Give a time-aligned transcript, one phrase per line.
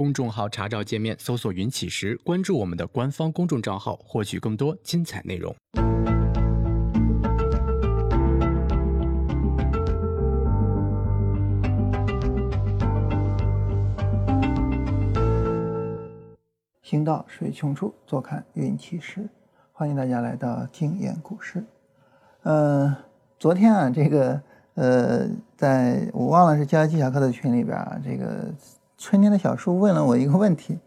[0.00, 5.54] 公众号查找界面搜索“云起时”，关注我们的官方公众账号，获取更多精彩内容。
[16.80, 19.28] 行到水穷处，坐看云起时。
[19.70, 21.62] 欢迎大家来到经验股市。
[22.44, 22.96] 嗯，
[23.38, 24.40] 昨天啊，这个
[24.76, 25.28] 呃，
[25.58, 28.50] 在我忘了是交易技巧课的群里边啊，这个
[29.00, 30.78] 春天的小树问了我一个问题，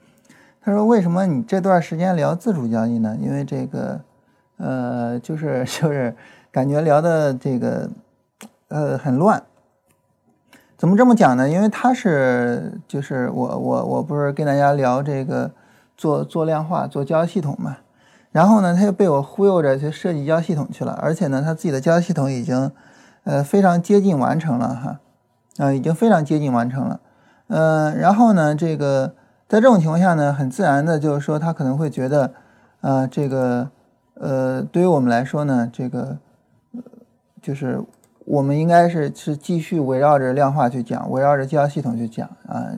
[0.62, 3.18] 他说：“为什么你这段时间聊自主交易呢？
[3.20, 4.00] 因为这个
[4.58, 6.16] 呃，就是就是
[6.52, 7.90] 感觉聊的这个
[8.68, 9.42] 呃很乱。
[10.78, 11.50] 怎么这么讲呢？
[11.50, 15.52] 因为他是就是我我我不是跟大家聊这个。”
[15.96, 17.78] 做做量化，做交易系统嘛，
[18.32, 22.72] 然后呢，他又被我忽悠着去设计交易系统去了，而且呢，他自己的交易系统已经，
[23.26, 25.00] 呃，非常接近完成了哈，
[25.64, 27.00] 啊，已经非常接近完成了，
[27.48, 29.14] 嗯，然后呢，这个
[29.48, 32.32] 在这种情况下呢，很自然的就是说，他可能会觉得，
[32.82, 33.70] 啊，这个，
[34.16, 36.18] 呃，对于我们来说呢，这个，
[36.74, 36.82] 呃
[37.42, 37.80] 就是
[38.26, 42.72] 我们应该是是继续围绕着量化去讲，围绕着交易系统去讲啊。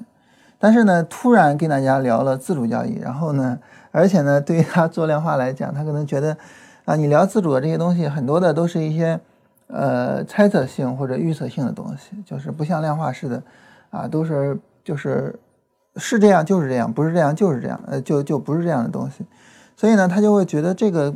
[0.57, 3.59] 但是呢，突然跟大家聊了自主交易，然后呢，
[3.91, 6.35] 而且呢，对于他做量化来讲，他可能觉得，
[6.85, 9.19] 啊，你聊自主的这些东西，很多的都是一些，
[9.67, 13.43] 呃，猜测性或者预测性的东西，就是不像量化似的，
[13.95, 15.37] 啊，都是就是
[15.95, 19.25] 是这样就是这样，不是这样就是这样，呃，就就不是这样的东西，
[19.75, 21.13] 所以呢，他就会觉得这个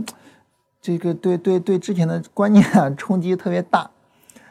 [0.82, 3.90] 这个对对对之前的观念啊冲击特别大，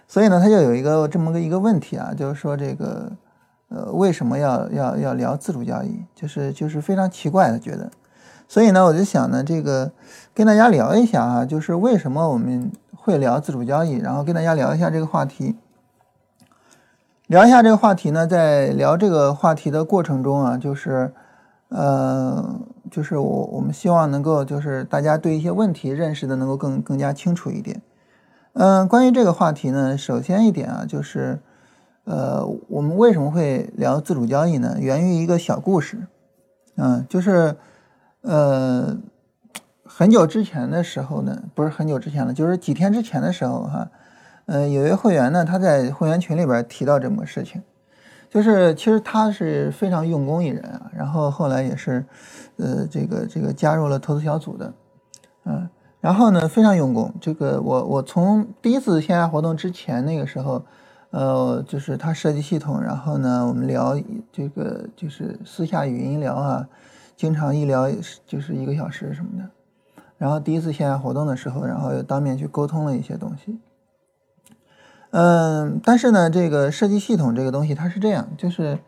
[0.06, 3.12] 所以呢，他就有一个这么个一个问题啊，就是说这个。
[3.70, 6.02] 呃，为什么要要要聊自主交易？
[6.14, 7.90] 就是就是非常奇怪的觉得，
[8.48, 9.92] 所以呢，我就想呢，这个
[10.32, 15.54] 跟大家聊一下啊，就是为什么我们会聊自主交易，然后跟大家聊一下这个话题。
[17.28, 21.12] 聊一下这个话题呢，在聊这个话题的过程中啊，就是
[21.68, 27.80] 呃，就是我我们希望能够就是大家对一些问题认识的能够更更加清楚一点。
[28.54, 31.38] 嗯，关于这个话题呢，首先一点啊，就是。
[32.10, 34.78] 呃，我们为什么会聊自主交易呢？
[34.80, 36.06] 源于一个小故事，
[36.76, 37.54] 嗯，就是，
[38.22, 38.96] 呃，
[39.84, 43.90] 很久之前的时候呢，不是很久之前了，就是几天之前的时候哈，
[44.48, 47.62] 呃，有一位会员呢，他在会员群里边提到这么个事情，
[48.30, 52.04] 就是其实他是非常用功一人啊，然后后来也是，
[52.56, 54.72] 呃，这个这个加入了投资小组的，
[55.44, 55.68] 嗯，
[56.00, 60.62] 然后呢非常用功，这个我我从第一次线下活动之前那个时候。
[61.10, 63.98] 呃，就是他设计系统，然后呢，我们聊
[64.30, 66.68] 这个就是私下语音聊啊，
[67.16, 67.90] 经常一聊
[68.26, 69.48] 就是一个小时什么的。
[70.18, 73.58] 然后第一次线下活动的时候，然后又当面去沟通了一些东西。
[75.10, 78.78] 嗯，但是呢，这个设计系统这个东西它是这样，就是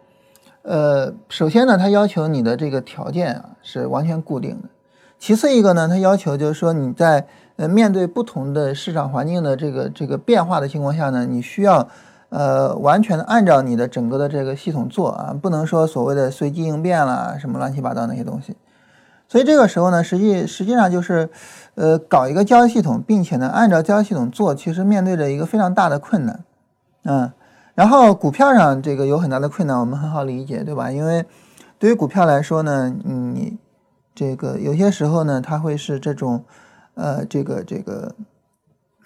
[0.62, 4.69] 呃，首先呢，它要求你的这个条件啊是完全固定的。
[5.19, 7.26] 其次一个呢，它要求就是说你在
[7.56, 11.88] 呃面对不同的市场环境的这个这个变化的情况下呢，你需要。
[12.32, 18.54] 呃，完全的按照你的整个的这个系统做啊，不能说所谓的随机应变啦，什么乱七八糟那些东西。
[19.30, 21.30] 所以这个时候呢，实际实际上就是，
[21.76, 26.44] 呃，搞一个交易系统，并且呢，按照交易系统做，其实面对着一个非常大的困难，
[27.04, 27.30] 嗯。
[27.76, 30.91] 然后股票上这个有很大的困难，我们很好理解，对吧？
[30.91, 31.24] 因为
[31.78, 33.56] 对于股票来说呢，你
[34.14, 36.44] 这个有些时候呢，它会是这种，
[36.94, 38.12] 呃，这个这个，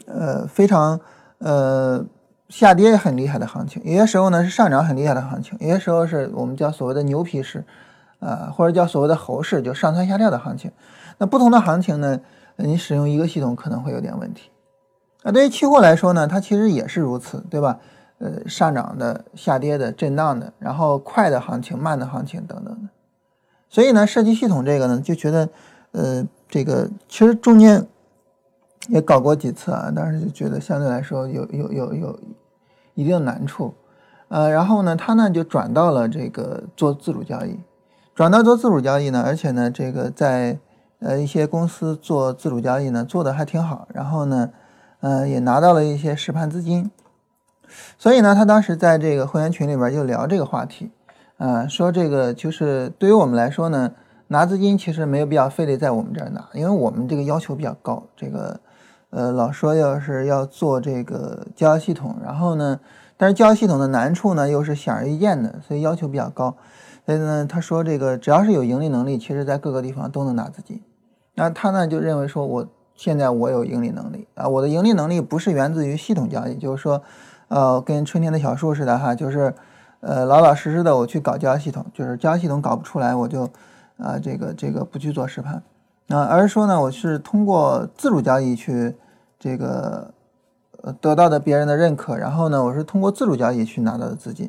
[0.07, 0.99] 呃，非常
[1.39, 2.05] 呃。
[2.51, 7.65] 下跌很厉害的行情，有些时候呢是上涨很厉害的行情，有些时候是我们叫所谓的牛皮市，
[8.25, 10.73] 啊，或者叫所谓的猴市，就上蹿下跳的行情。
[11.19, 12.19] 那不同的行情呢，
[12.57, 14.51] 你使用一个系统可能会有点问题。
[15.23, 17.79] 那对于期货来说呢，它其实也是如此，对吧？
[18.19, 22.89] 呃，上涨的、下跌的、震荡的，然后快的行情、慢的行情等等的。
[23.69, 25.49] 所以呢，设计系统这个呢，就觉得，
[25.93, 27.87] 呃，这个其实中间
[28.89, 32.21] 也搞过几次啊，但是就觉得相对来说有有有有。
[32.97, 33.75] 一定难处，
[34.29, 37.59] 呃，然后呢，他呢就转到了这个做自主交易，
[38.15, 40.59] 转到做自主交易呢，而且呢，这个在
[41.01, 44.51] 呃一些公司做自主交易呢做的还挺好，然后呢，
[45.01, 46.91] 呃也拿到了一些实盘资金，
[47.99, 50.93] 所以呢，他当时在这个会员群里边就聊这个话题，
[51.39, 53.91] 啊，说这个就是对于我们来说呢，
[54.29, 58.61] 拿资金其实没有必要非得在我们这儿拿，因为我们这个要求比较高，这个。
[59.17, 62.81] 呃，老说要是要做这个交易系统，然后呢，
[63.17, 66.57] 但是交易系统的难处呢又是显而易见的，所以要求比较高。
[67.07, 70.83] 所以呢，他说这个只要是有盈利能力，其实在各个地方都能拿资金。
[71.35, 77.03] 那他呢就认为说，我现在我有盈利能力啊，我的盈利能力不是源自于系统交易，就是说，
[77.49, 79.53] 呃，跟春天的小树似的哈，就是
[80.01, 83.51] 呃老老实实的我去搞交易系统，就是交易系统搞不出来，我就
[83.99, 85.63] 啊这个这个不去做实盘
[86.09, 88.95] 啊，而是说呢，我是通过自主交易去
[89.39, 90.15] 这个
[90.83, 94.49] 呃得到的别人的认可，然后呢，我是通过自主交易去拿到的资金，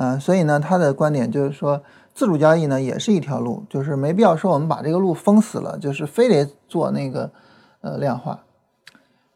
[0.00, 1.82] 嗯，所以呢，他的观点就是说，
[2.14, 7.28] 自主交易呢也是一条路，就是没必要说我们把这个路封死了，就是非得做那个
[7.80, 8.38] 呃量化。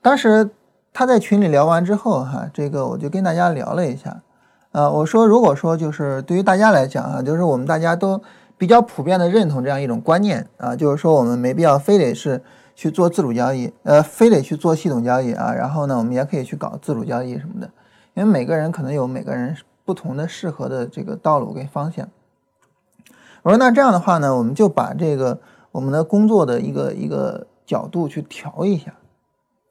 [0.01, 0.49] 当时
[0.93, 4.23] 他在群里聊完之后，哈，这个我就跟大家聊了一下，
[4.71, 8.23] 啊，我说如果说就是对于大家来讲啊，就是我们大家都
[8.57, 12.41] 比较普遍的认同这样一种观念啊，就是说我们没必要非得是
[12.77, 17.69] 去做自主交易，呃，非得去做系统交易啊，然后呢，我们也可以去搞自主交易什么的，
[18.15, 22.09] 因为每个人可能有每个人不同的适合的这个道路跟方向。
[23.43, 25.41] 我说那这样的话呢，我们就把这个
[25.73, 28.95] 我们的工作的一个一个角度去调一下。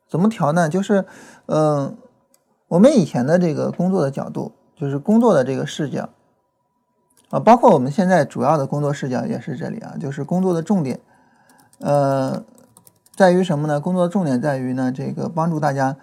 [0.09, 0.67] 怎么调呢？
[0.67, 1.05] 就是，
[1.45, 1.95] 嗯，
[2.67, 6.09] 我们以前的这个工作的角度，就是工作的这个视角，
[7.29, 10.99] 啊，包括我们现在主要的工作视角也是这里啊，就是工作的重点，
[11.79, 12.43] 呃，
[13.15, 13.79] 在于什么呢？
[13.79, 15.95] 工作的重点在于呢，这个帮助大家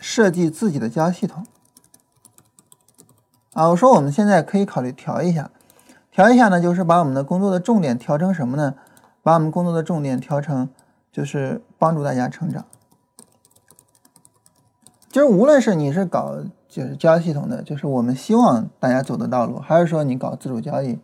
[0.00, 1.44] 设计自己的交易系统。
[3.54, 5.50] 啊，我说我们现在可以考虑调一下，
[6.10, 8.74] 调一下呢，就是把我们的工作的重点调成什么呢？
[9.22, 10.68] 把我们工作的重点调成。
[11.12, 12.64] 就是帮助大家成长，
[15.10, 20.98] 就是无论是你是搞就是交易系统的，就是我们希望大家走的道路，还是说你搞自主交易，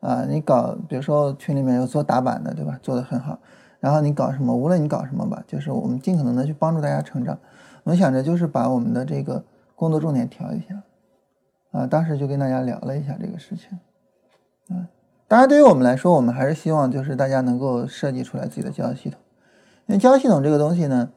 [0.00, 2.78] 啊，你搞比如说群里面有做打板的，对吧？
[2.82, 3.38] 做的很好，
[3.80, 7.38] 然后你搞什么，无论你搞什么吧，就是我们尽可能的去帮助大家成长。
[7.84, 9.42] 我们想着就是把我们的这个
[9.74, 10.82] 工作重点调一下，
[11.70, 13.78] 啊，当时就跟大家聊了一下这个事情，
[14.76, 14.88] 啊，
[15.26, 19.20] 当然对于我们来说，我们还是希望就是大家能够设计出来自己的交易系统。
[19.86, 21.10] 因为交易系统这个东西呢，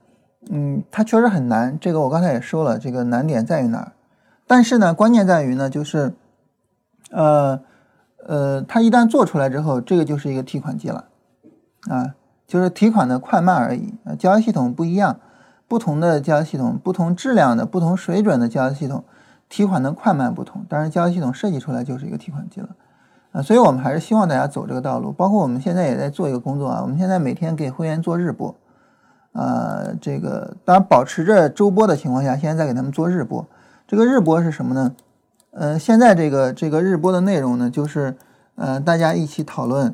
[0.50, 1.78] 嗯，它确实很难。
[1.80, 3.92] 这个我刚才也说了，这个难点在于哪儿？
[4.48, 6.14] 但是呢，关键在于呢，就是，
[7.12, 7.62] 呃，
[8.26, 11.06] 呃，它一旦做出来之后，这个就是一个提款机了，
[11.90, 12.16] 啊，
[12.46, 13.94] 就是提款的快慢而已。
[14.20, 15.20] 交易系统不一样，
[15.68, 19.04] 不同的交易系统，不同质量的、不同水准的交易系统，
[19.52, 20.66] 提款的快慢不同。
[20.70, 22.70] 当然，交易系统设计出来就是一个提款机了。
[23.34, 25.12] 啊，所以我们还是希望大家走这个道路。
[25.12, 28.56] 包括我们现在也在做一个工作啊，我们现在每天给会员做日播，
[29.34, 33.46] 啊，这个当然保持着周播的情况下，现在在给他们做日播。
[33.88, 34.96] 这个日播是什么呢？
[35.52, 38.16] 呃，现在这个这个日播的内容呢，就是
[38.56, 39.94] 呃大家一起讨论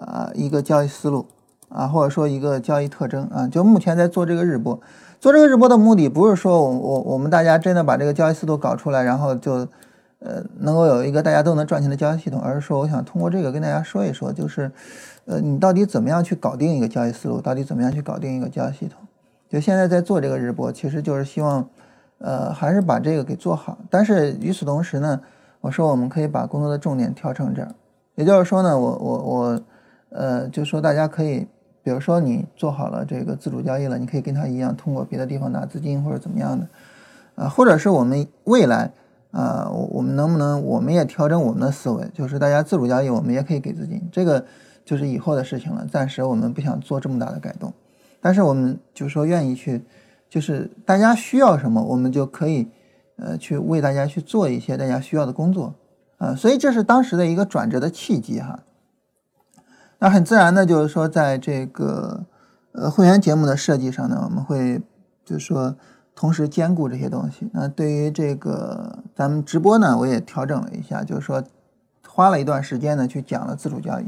[0.00, 1.26] 啊一个交易思路
[1.68, 3.46] 啊，或者说一个交易特征啊。
[3.46, 4.80] 就目前在做这个日播，
[5.26, 9.66] 做这个日播的目的不是说我我我们大家真的把这个交易思路搞出来，然后就。
[10.18, 14.72] 呃，能够有一个大家都能赚钱的交易系统，而是说，我想通过这个跟大家说一说，就是，
[15.26, 18.98] 呃，你到底怎么样去搞定一个交易思路，到底怎么样去搞定一个交易系统？
[19.48, 21.68] 就现在在做这个日播，其实就是希望，
[22.18, 23.76] 呃，还是把这个给做好。
[23.90, 25.20] 但是与此同时呢，
[25.60, 27.68] 我说我们可以把工作的重点调成这儿，
[28.14, 29.60] 也就是说呢，我我我，
[30.08, 31.46] 呃，就说大家可以，
[31.86, 36.66] 比如说你做好了这个自主交易了，你可以跟他一样，通过别的地方拿资金或者怎么样的，
[37.36, 38.90] 啊，或者是我们未来。
[39.32, 44.42] 啊，我我们能不能，我们也调整我们的思维，就是大家自主交易，我们也可以给资金，这个
[44.82, 45.86] 就是以后的事情了。
[45.86, 47.70] 暂时我们不想做这么大的改动，
[48.20, 49.84] 但是我们就说愿意去，
[50.30, 52.66] 就是大家需要什么，我们就可以
[53.16, 55.74] 呃去为大家去做一些大家需要的工作
[56.16, 56.34] 啊。
[56.34, 58.60] 所以这是当时的一个转折的契机哈。
[59.98, 62.24] 那很自然的就是说，在这个
[62.72, 64.80] 呃会员节目的设计上呢，我们会
[65.24, 65.74] 就是说。
[66.18, 67.46] 同时兼顾这些东西。
[67.52, 71.44] 那对于这个咱们直播呢，我也调整了一下，就是说
[72.08, 74.06] 花了一段时间呢去讲了自主交易。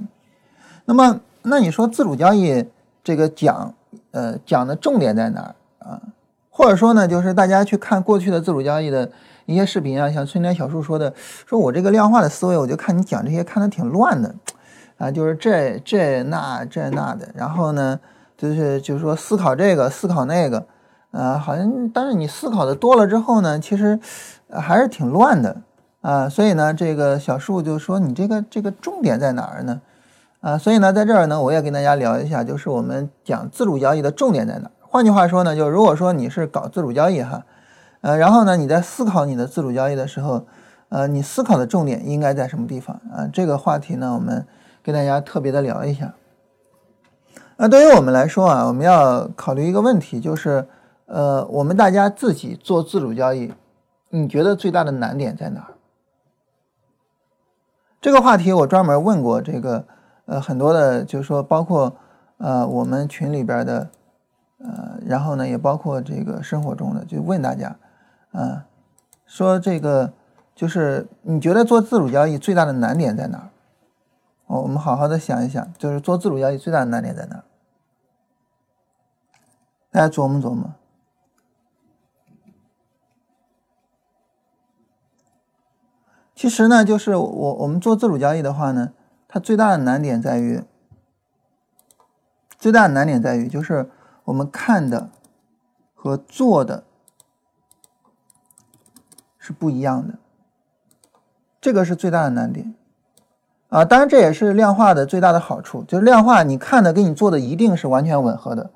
[0.86, 2.64] 那么，那你说自主交易
[3.04, 3.74] 这个讲，
[4.12, 5.54] 呃，讲的重点在哪儿
[5.86, 6.00] 啊？
[6.48, 9.10] 或者说呢，就是大家去看过去的自主交易的
[9.44, 11.12] 一些视频啊，像春天小树说的，
[11.44, 14.34] 说我这个量化的思维，我就看你讲这些看的挺乱的
[14.98, 17.98] 啊，就是这这那这那的，然后呢，
[18.36, 20.66] 就是就是说思考这个思考那个。
[21.10, 23.98] 呃，好像，但是你思考的多了之后呢，其实
[24.52, 25.56] 还是挺乱的
[26.02, 26.28] 啊。
[26.28, 29.80] 所以呢，这个小树就说：“你这个这个重点在哪儿呢？”
[30.40, 34.70] 啊，所以呢，在这儿呢，我也跟大家聊一下，就是我们讲自主交易的重点在哪儿。
[34.82, 37.42] 换句话说呢，就如果说你是搞自主交易哈，
[38.02, 40.44] 呃，然后呢，你在思考你的自主交易的时候，
[40.90, 43.26] 呃，你思考的重点应该在什么地方啊？
[43.32, 44.46] 这个话题呢，我们
[44.82, 46.14] 跟大家特别的聊一下。
[47.56, 50.66] 那对于我们来说啊，我们要考虑一个问题，就是。
[51.10, 53.50] 呃，我们大家自己做自主交易，
[54.10, 55.72] 你觉得最大的难点在哪儿？
[57.98, 59.86] 这个话题我专门问过这个
[60.26, 61.96] 呃很多的，就是说包括
[62.36, 63.88] 呃我们群里边的
[64.58, 67.74] 呃，然后呢也包括这个生活中的，就问大家，
[68.32, 68.66] 啊，
[69.24, 70.12] 说这个
[70.54, 73.48] 就是你觉得做自主交易最大的难点在哪儿？
[74.48, 77.44] 哦，我们好好的想一想，就是做自主交易最大的难点在哪？
[79.90, 80.74] 大家琢磨琢磨。
[86.34, 88.94] 其实呢，就是我我们做自主交易的话呢，
[89.26, 90.62] 它最大的难点在于，
[92.58, 93.90] 最大的难点在于就是
[94.24, 95.10] 我们看的
[95.94, 96.84] 和做的
[99.36, 100.18] 是不一样的，
[101.60, 102.74] 这个是最大的难点
[103.68, 103.84] 啊。
[103.84, 108.70] 当然，这也是量化的最大的好处，就是量化你看的跟你做的一定是完全吻合的，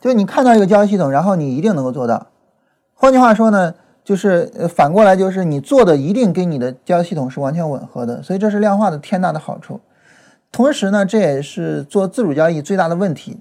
[0.00, 2.26] 就是你看到一个交易系统，然后你一定能够做到。
[2.94, 3.74] 换句话说呢？
[4.04, 9.80] 就是，反过来就是你做的一定跟你的交易系统是完全吻合的，所以这是量化的天大的好处。
[10.52, 13.40] 同时呢，这也是做自主交易最大的问题。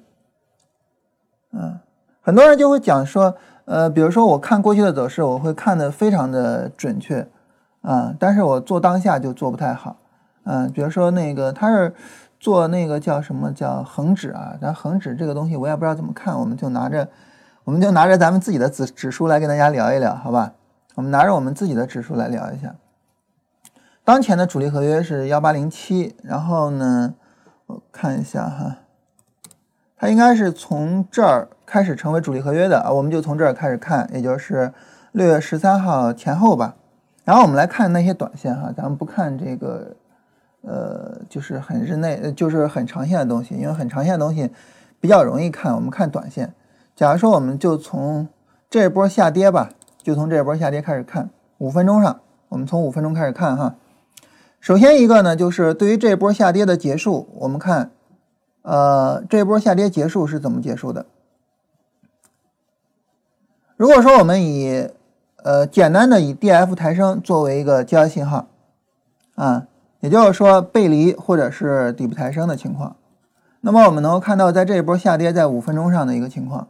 [1.51, 1.77] 嗯，
[2.21, 3.35] 很多人就会讲说，
[3.65, 7.27] 呃，比如说我看过去的走势，我会看的非常的准确
[7.81, 9.97] 啊，但是我做当下就做不太好。
[10.43, 11.93] 嗯，比如说那个他是
[12.39, 17.07] 做那个叫什么叫恒指啊，但恒指这个东西我也不知道怎么看，我们就拿着。
[17.65, 20.51] 我们就拿着咱们自己的指指数来跟大家聊一聊，好吧？
[20.95, 22.75] 我们拿着我们自己的指数来聊一下。
[24.03, 27.13] 当前的主力合约是幺八零七，然后呢，
[27.67, 28.79] 我看一下哈，
[29.95, 34.73] 它应该是从这儿开始成为主力合约的啊，我们就从这儿开始看，也就是
[35.13, 36.75] 六月十三号前后吧。
[37.23, 39.95] 然后我们来看那些短线哈，咱们不看这个，
[40.63, 44.49] 呃，就是很日内，就是很长线的东西，因为很长线的东西
[44.99, 46.53] 比较容易看，我们看短线。
[46.95, 48.27] 假如说我们就从
[48.69, 53.75] 这波下跌吧，就从这波下跌开始看，五分钟上，我们从五分钟开始看哈。
[54.59, 57.91] 首先一个呢，就是对于这波下跌的结束，我们看，
[58.61, 61.05] 呃，这波下跌结束是怎么结束的？
[63.75, 64.87] 如果说我们以
[65.43, 68.47] 呃简单的以 D F 抬升作为一个交易信号，
[69.35, 69.67] 啊，
[70.03, 72.97] 也就是说背离或者是底部抬升的情况，
[73.61, 76.67] 那么我们能够看到在这一波下跌在五分钟上的一个情况。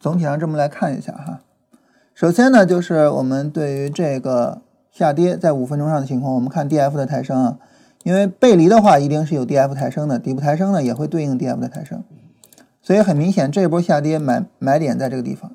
[0.00, 1.38] 总体上这么来看一下哈，
[2.14, 7.58] 首先呢，就是我们对于这个下跌在五分钟上的情况，我们看 D F 的抬升啊，
[8.02, 12.02] 因为背离的话一定是有 D F 抬升的，底部抬升呢也会对应 D F 的抬升，
[12.82, 15.52] 所以很明显这一波下跌买买点在这个地方。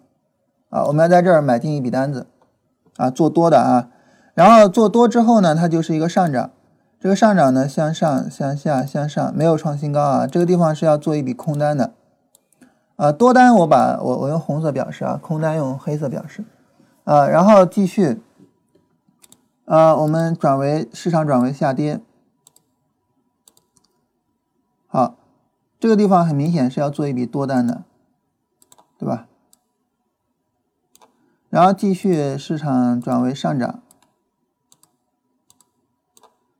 [0.69, 2.25] 啊，我们要在这儿买进一笔单子
[2.97, 3.89] 啊，做多的啊，
[4.33, 6.51] 然后做多之后呢，它就是一个上涨，
[6.99, 11.93] 这个上涨呢向上向下向上没有创新高啊，这个地方是要做一笔空单的。
[12.95, 16.45] 啊，多单我把我我用红色表示啊，空单用黑色表示，
[17.05, 18.21] 啊，然后继续，
[19.65, 21.99] 啊，我们转为市场转为下跌，
[24.87, 25.15] 好，
[25.79, 27.83] 这个地方很明显是要做一笔多单的，
[28.99, 29.25] 对吧？
[31.53, 33.83] 然后继续市场转为上涨，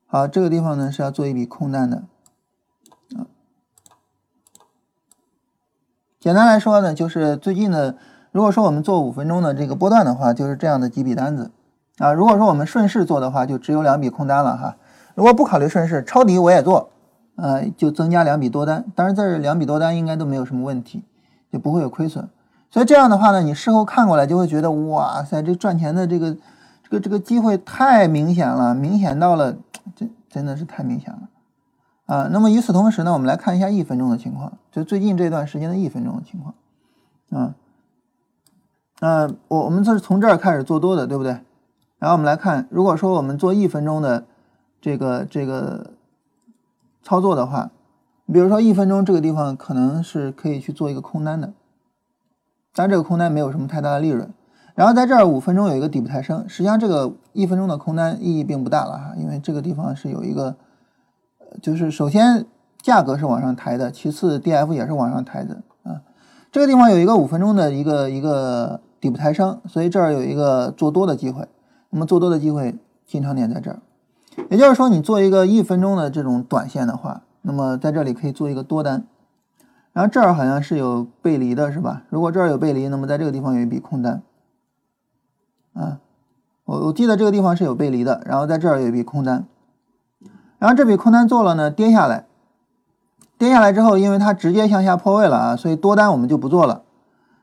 [0.06, 2.04] 好，这个地方呢是要做一笔空单的。
[6.20, 7.98] 简单来说呢，就是最近的，
[8.32, 11.50] 如果说我们做五分钟的这个波段的话，就是这样的几笔单子
[11.98, 12.14] 啊。
[12.14, 14.78] 如果说我们顺势做的话，就只有两笔空单了哈。
[15.16, 16.92] 如果不考虑顺势，抄底我也做，
[17.38, 18.86] 呃，就增加两笔多单。
[18.94, 21.04] 当然，这两笔多单应该都没有什么问题，
[21.52, 22.30] 就不会有亏损。
[22.74, 29.56] 所以这样的话呢，你事后看过来就会觉得，哇塞，这赚钱的这个这个这个机会太明显了，明显到了，
[29.96, 31.30] 这真的是太明显了。
[32.08, 36.56] 啊，那么与此同时呢，我们来看一下一分钟的情况，就最近这段时间的一分钟的情况。
[37.30, 37.54] 啊，
[39.02, 41.34] 那我我们这是从这儿开始做多的，对不对？
[42.00, 44.26] 然后我们来看，如果说我们做一分钟的
[44.82, 45.92] 这个这个
[47.04, 47.70] 操作的话，
[48.34, 51.54] 比如说一分钟这个地方可能是可以去做一个空单的，
[52.76, 54.30] 但这个空单没有什么太大的利润。
[54.76, 60.56] 然后在这儿五分钟有一个底部抬升，实际上这个一分钟的空单意义并不大了哈，因为这个地方是有一个。
[61.62, 62.48] 就是首先
[62.82, 66.02] 价格是往上抬的，其次 D F 也是往上抬的啊。
[66.52, 71.48] 这个地方有一个五分钟的一个一个底部抬升，所以这儿有一个做多的机会。
[71.92, 72.76] 那么做多的机会
[73.06, 73.78] 进场点在这儿，
[74.50, 79.06] 也就是说你做一个一分钟的这种短线的话，那么在这里可以做一个多单。
[79.94, 82.02] 然后这儿好像是有背离的是吧？
[82.10, 84.22] 如果这儿有背离，那么在这个地方有一笔空单
[85.74, 86.00] 啊。
[86.66, 89.46] 我我记得这个地方是有背离的，然后在这儿有一笔空单。
[90.58, 92.26] 然后这笔空单做了呢，跌下来，
[93.38, 96.84] 跌下来之后，因为它直接向下破位了啊，所以多单我们就不做了。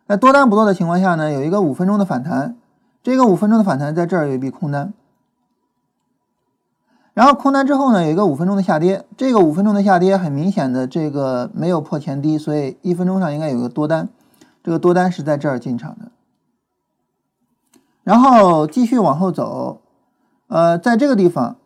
[0.08, 2.56] 在多单不做的情况下呢，有一个五分钟的反弹，
[3.02, 4.92] 这个五分钟的反弹在这儿有一笔空单，
[7.12, 14.08] 然后空单之后呢，有一个五分钟的下跌，这个五分钟的下跌很明显的这个没有破前低，所以一分钟上应该有个多单，
[14.62, 16.12] 这个多单是在这儿进场的。
[18.02, 19.80] 然后继续往后走，
[20.48, 21.56] 呃，在这个地方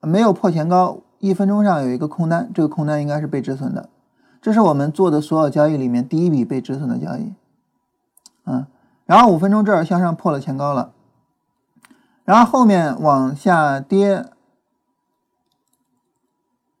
[0.00, 3.88] 没有破前高，一分钟上有一个空单，这个空单应该是被止损的。
[4.40, 7.32] 这是我们做的所有交易里面第一笔被止损的交易，
[8.44, 8.66] 嗯，
[9.06, 10.92] 然后五分钟这儿向上破了前高了，
[12.24, 14.26] 然后后面往下跌，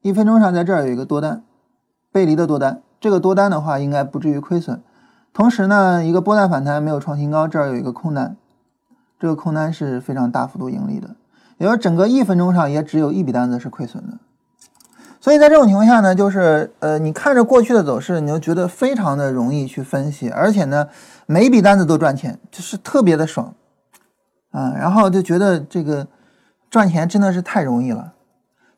[0.04, 1.42] 一分钟上在这儿有一个多单，
[2.12, 4.82] 背离的多单，这个多单的话应该不至于亏损。
[5.32, 8.36] 同时呢，一个波段反弹没有创新高，这儿有一个空单，
[9.18, 11.16] 这个空单是非常大幅度盈利的，
[11.56, 14.18] 也就是整个一分钟上也只有一笔单子是亏损的。
[15.22, 20.86] 所以在这种情况下呢，就是呃，你看着过去的走势，你就觉得非常的容易去分析，而且呢，
[21.24, 23.54] 每一笔单子都赚钱，就是特别的爽
[24.50, 24.74] 啊。
[24.76, 26.06] 然后就觉得这个
[26.68, 28.12] 赚钱真的是太容易了。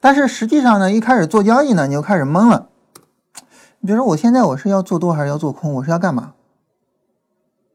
[0.01, 2.69] 但是实际上呢，一开始做交易呢，你就开始懵了。
[3.81, 5.75] 你比如说，我现在我是要做多还是要做空？
[5.75, 6.35] 我是要干嘛？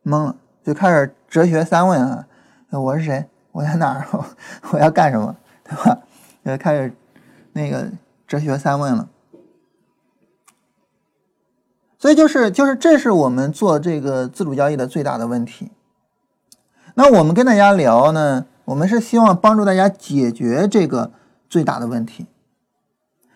[0.03, 2.25] 懵了，就开始哲学三问啊：
[2.71, 3.27] 我是谁？
[3.51, 4.07] 我在哪儿？
[4.71, 5.35] 我要干什么？
[5.63, 5.97] 对吧？
[6.45, 6.93] 就开始
[7.53, 7.89] 那个。
[8.27, 9.09] 哲学三问了，
[11.99, 15.69] 所以就是就是这是我们做这个自主交易的最大的问题。
[16.93, 21.11] 那我们跟大家聊呢，我们是希望帮助大家解决这个
[21.51, 22.27] 最大的问题。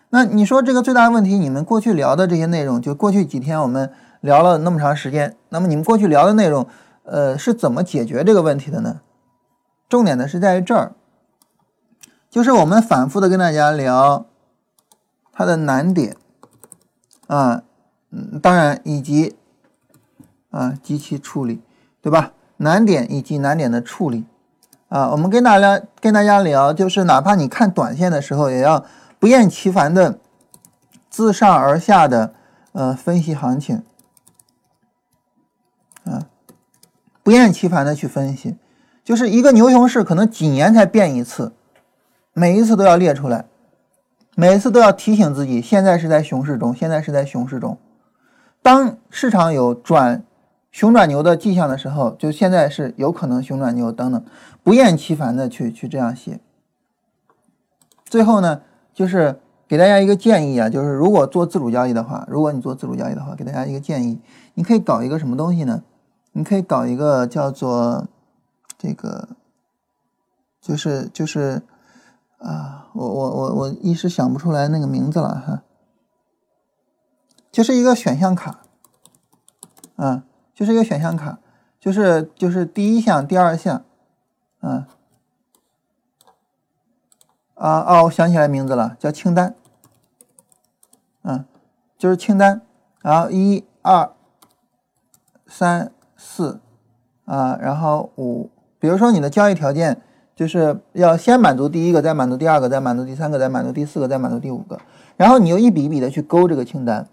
[0.08, 3.92] 那你说这个最大的问题，你们过去聊的这些内容，就过去几天我们
[4.22, 6.66] 聊了那么长时间，那么你们过去聊的内容，
[7.02, 9.02] 呃，是怎么解决这个问题的呢？
[9.90, 10.94] 重点的是在于这儿，
[12.30, 14.24] 就是我们反复的跟大家聊。
[15.38, 16.16] 它的难点
[17.26, 17.62] 啊，
[18.10, 19.36] 嗯，当然以及
[20.50, 21.60] 啊，及其处理，
[22.00, 22.32] 对吧？
[22.56, 24.24] 难点以及难点的处理
[24.88, 28.84] 啊，我们跟大家跟大家聊，就是哪怕你看短线的时候，也要
[29.18, 30.18] 不厌其烦的
[31.10, 32.34] 自上而下的
[32.72, 33.82] 呃分析行情
[36.04, 36.26] 啊，
[37.22, 38.56] 不厌其烦的去分析，
[39.04, 41.52] 就是一个牛熊市可能几年才变一次，
[42.32, 43.46] 每一次都要列出来。
[44.38, 47.78] 每一次都要提醒自己，现在是在熊市中，现在是在熊市中。
[48.60, 50.22] 当市场有转
[50.76, 54.22] 熊转牛的迹象的时候，就现在是有可能熊转牛等等，
[54.62, 56.38] 不厌其烦的去去这样写。
[58.04, 58.60] 最后呢，
[58.92, 64.20] 就是给大家一个建议啊，就是如果做自主交易的话，如果你做自主交易的话，给大家一个建议，
[64.52, 65.82] 你可以搞一个什么东西呢？
[66.32, 68.06] 你可以搞一个叫做
[68.76, 69.30] 这个，
[70.60, 71.62] 就是就是。
[72.38, 75.62] 啊，我我我我一时想不出来那个名字了哈，
[77.50, 78.60] 就是一个选项卡，
[79.96, 80.24] 啊，
[80.56, 81.38] 就是一个选项卡，
[81.78, 83.84] 就是就是第一项、第二项，
[84.62, 84.86] 嗯，
[87.54, 89.54] 啊哦，我想起来名字了，叫清单，
[91.22, 91.44] 嗯，
[91.96, 92.62] 就是清单，
[93.02, 94.10] 然后一二
[95.46, 96.60] 三四
[97.26, 100.00] 啊，然后五，比如说你的交易条件。
[100.36, 104.78] 就是要先满足第一个，再满足第二个，再满足第三个，再满足第四个，再满足第五个，
[105.16, 107.08] 然后你又一笔一笔的去勾这个清单，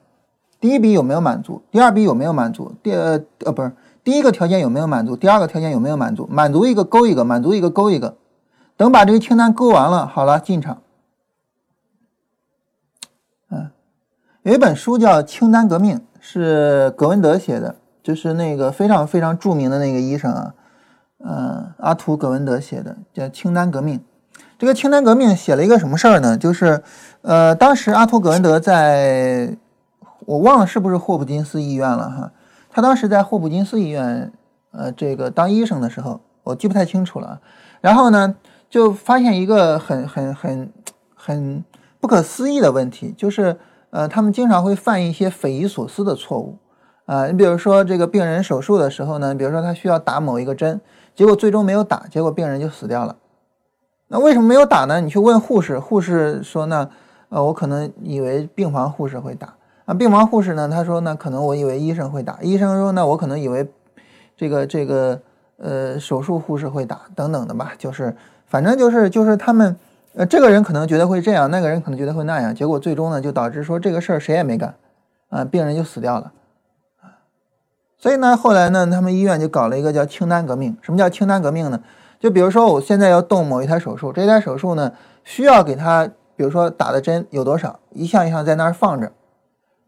[0.64, 1.62] 第一笔有没有满足？
[1.72, 2.72] 第二笔有没有满足？
[2.82, 5.14] 第呃呃不是第一个条件有没有满足？
[5.14, 6.26] 第二个条件有没有满足？
[6.32, 8.16] 满足一个勾一个，满足一个勾一个，
[8.78, 10.82] 等把这个清单勾完了，好了进场。
[13.52, 13.72] 嗯，
[14.44, 20.54] 有一本书叫《清单革命》，是葛文德写的，就是那个非常非常著名的那个医生啊。
[21.26, 24.00] 嗯，阿图·葛文德写的叫《清单革命》。
[24.58, 26.38] 这个《清单革命》写了一个什么事儿呢？
[26.38, 26.82] 就是，
[27.22, 29.58] 呃，当时阿图·葛文德在，
[30.26, 32.32] 我忘了是不是霍普金斯医院了哈。
[32.70, 34.32] 他当时在霍普金斯医院，
[34.72, 37.40] 呃，这个当医生的时候，我记不太清楚了。
[37.82, 38.36] 然后呢，
[38.70, 40.72] 就发现一个很很很
[41.14, 41.64] 很
[42.00, 43.58] 不可思议的问题，就是，
[43.92, 46.58] 呃，他们经常会犯一些匪夷所思的错误。
[47.06, 50.80] 啊，你比如说这个病人手术的时候呢，比如说他需要打某一个针。
[51.16, 53.16] 结果最终没有打，结果病人就死掉了。
[54.08, 55.00] 那为什么没有打呢？
[55.00, 56.90] 你去问护士，护士说呢，
[57.30, 59.54] 呃，我可能以为病房护士会打。
[59.86, 62.40] 啊，病房护士呢，他说呢，可能我以为医生会打。
[62.42, 63.70] 医生说呢，我可能以为
[64.38, 65.20] 这个这个
[65.58, 67.74] 呃手术护士会打等等的吧。
[67.78, 68.16] 就是
[68.48, 69.76] 反正就是就是他们
[70.16, 72.56] 呃这个人可能觉得会这样，那个人可能觉得会那样。
[72.56, 74.74] 结果最终呢，就导致说这个事儿谁也没干，
[75.30, 76.32] 啊，病人就死掉了。
[77.98, 80.78] 所以呢，后来呢，他们医院就搞了一个叫清单革命。
[80.82, 81.82] 什么叫清单革命呢？
[82.20, 84.94] 就比如说，我现在要动某一台手术，这台手术呢，
[85.26, 89.12] 需要给他，比如说打的针有多少，一项一项在那儿放着，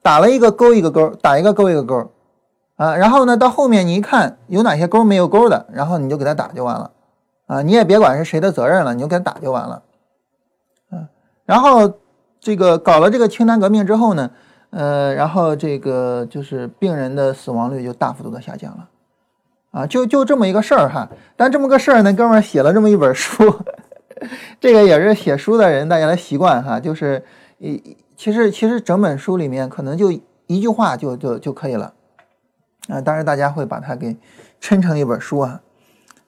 [0.05, 2.11] 打了一个勾一个勾，打一个勾一个勾，
[2.75, 6.91] 啊，然后呢，到后面你一看有哪些勾没有勾的，然后你就给他打就完了，
[7.47, 9.81] 啊，你也别管是谁的责任了，你就给他打就完了，
[10.91, 11.07] 嗯，
[11.45, 11.91] 然后
[12.39, 14.29] 这个搞了这个清单革命之后呢。
[14.71, 18.89] 呃，然后这个就是病人的死亡率就大幅度的下降了，
[19.71, 21.07] 啊，就就这么一个事儿哈。
[21.37, 23.55] 但这么个事儿呢，哥们儿写了这么一本书，
[24.59, 27.23] 这个也是写书的人大家的习惯哈，就是
[27.59, 30.11] 一其实其实整本书里面可能就
[30.47, 31.93] 一句话就就就可以了
[32.87, 34.15] 啊，当然大家会把它给
[34.61, 35.61] 抻成一本书啊，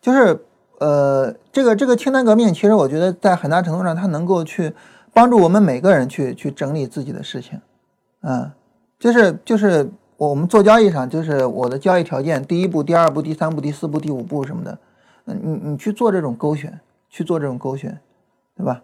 [0.02, 0.46] 就是
[0.80, 4.74] 呃这个这个清单革命，其实我觉得在很大程度上它能够去
[5.14, 7.60] 帮助我们每个人去去整理自己的事情，
[8.22, 8.52] 嗯，
[9.00, 9.90] 就是就是。
[10.20, 14.80] 我们做交易上，就是我的交易条件，第一步、第二步、第三步、第四步、第五步什么的，
[15.26, 17.96] 嗯，你你去做这种勾选，去做这种勾选，
[18.58, 18.82] 对吧？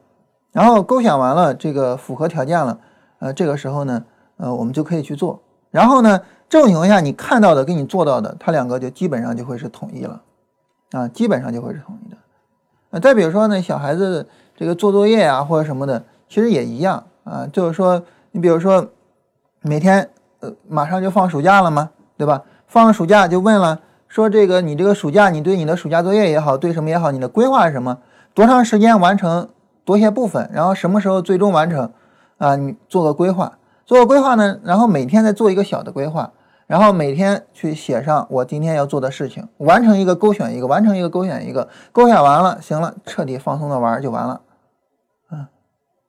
[0.51, 2.79] 然后勾选完了，这个符合条件了，
[3.23, 4.03] 呃，这个时候呢，
[4.35, 5.39] 呃，我们就可以去做。
[5.71, 10.21] 然后呢，这种情况下，你看到的跟你做到的，它两个就基本上就会是统一了，
[10.91, 12.17] 啊，基本上就会是统一的。
[12.89, 18.85] 呃，再比如说呢，小孩子这个做作业啊或者什么的，其实也一样啊，就是说，你比如说
[19.61, 20.09] 每天
[20.41, 20.51] 呃。
[20.67, 21.91] 马上就放暑假了嘛？
[22.17, 22.43] 对吧？
[22.67, 27.99] 放了暑假就问了，说这个你这个暑假你对你的暑假作业也好，对什么也好，你的规划是什么？
[28.33, 29.47] 多长时间完成
[29.85, 30.49] 多些部分？
[30.51, 31.89] 然后什么时候最终完成？
[32.43, 34.59] 啊，你做个规划，做个规划呢？
[34.65, 36.29] 然后每天再做一个小的规划，
[36.67, 44.41] 然后每天去写上我今天要做的事情，完成一个勾选一个，完成一个勾选一个，勾选完了，行了，彻底放松的玩就完了，
[45.29, 45.49] 啊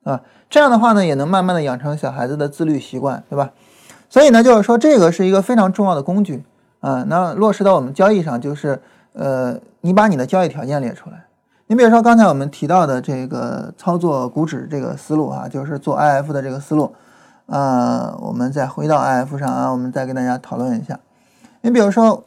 [0.02, 0.20] 啊，
[0.50, 3.52] 这样的话呢，也能慢慢的养成小孩子的自律习惯，对吧？
[4.08, 6.42] 所以呢，就是说这个是一个非常重要的工具
[6.80, 7.04] 啊。
[7.06, 11.26] 那落实到我们交易上，就是呃，你把你的交易条件列出来。
[11.66, 16.94] 你比如说刚才我们提到的这个操作股指这个思路啊，就是做 IF 的这个思路
[17.46, 18.14] 啊。
[18.20, 20.98] 我们再回到 IF 上啊，我们再跟大家讨论一下。
[21.62, 22.24] 你比如说，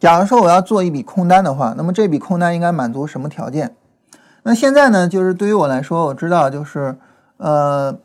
[0.00, 3.74] 假如说我要做一笔空单的话，那么这笔空单应该满足什么条件？
[4.42, 6.96] 那现在呢，就是对于我来说，我知道就是
[7.36, 7.98] 呃。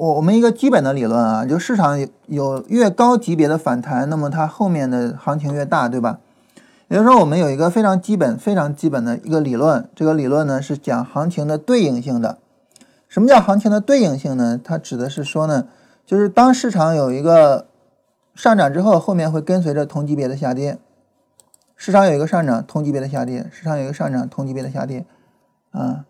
[0.00, 6.20] 我我们一个基本的理论啊，就市场有有越高级别的反弹，那么它后面的行情越大，对吧？
[6.88, 12.38] 也就是说，我们有一个非常基本、非常基本的一个理论，这个理论呢是讲行情的对应性的。
[13.08, 14.58] 什么叫行情的对应性呢？
[14.62, 15.68] 它指的是说呢，
[16.04, 17.68] 就是当市场有一个
[18.34, 20.78] 上涨之后，后面会跟随着同级别的下跌。
[21.76, 25.06] 市场有一个上涨，同级别的下跌；市场有一个上涨，同级别的下跌。
[25.70, 26.06] 啊，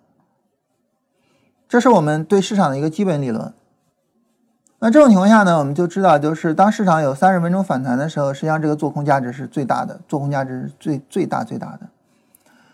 [1.68, 3.52] 这是我们对市场的一个基本理论。
[4.80, 11.80] 那这种情况下呢，我们就知道，就是当市场有三十分钟反弹的时候，实际上这个做空价值是最大的，做空价值是最最大最大的。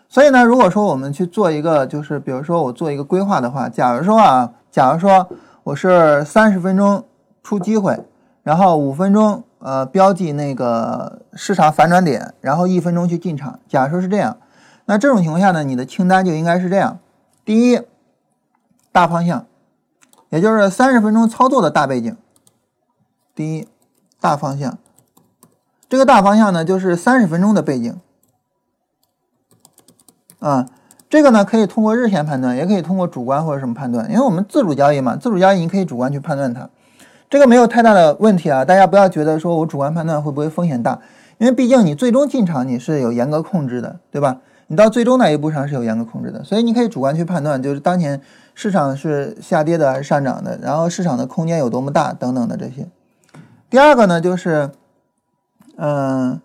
[0.07, 5.27] 所以呢，如果说我们去做一个，就是比如说我做一个规划的话，假如说啊，假如说
[5.63, 7.03] 我是三十分钟
[7.41, 7.99] 出机会，
[8.43, 14.37] 然后五分钟呃标记那个市场反转点，然后一分钟去进场，假如说是这样，
[14.85, 16.99] 那这种情况下呢，你的清单就应该是这样：
[17.43, 17.81] 第一，
[18.91, 19.47] 大方向。
[20.29, 22.15] 也就是三十分钟操作的大背景，
[23.33, 23.67] 第一
[24.19, 24.77] 大方向，
[25.87, 27.95] 这个大方向呢就是三十分钟的背景
[30.39, 30.67] 啊，
[31.09, 36.69] 这个呢可以通过日线判断，也可以通过主观或者什么判断，因为我们自主交易嘛，自主交易你可以主观去判断它，
[37.29, 40.99] 这个没有太大的问题啊，大家不要觉得说我主观判断会不会风险大，
[41.37, 44.41] 因为毕竟你最终进场你是有严格控制的，对吧？
[44.67, 48.19] 你到最终那一步上是有严格控制的，所以你可以主观去判断，就是当前。
[48.57, 50.57] 市场是下跌的还是上涨的？
[50.59, 52.87] 然后市场的空间有多么大等等的这些。
[53.69, 54.71] 第二个呢，就是，
[55.75, 56.39] 嗯，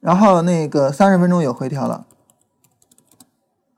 [0.00, 2.04] 然后那个三十分钟有回调了，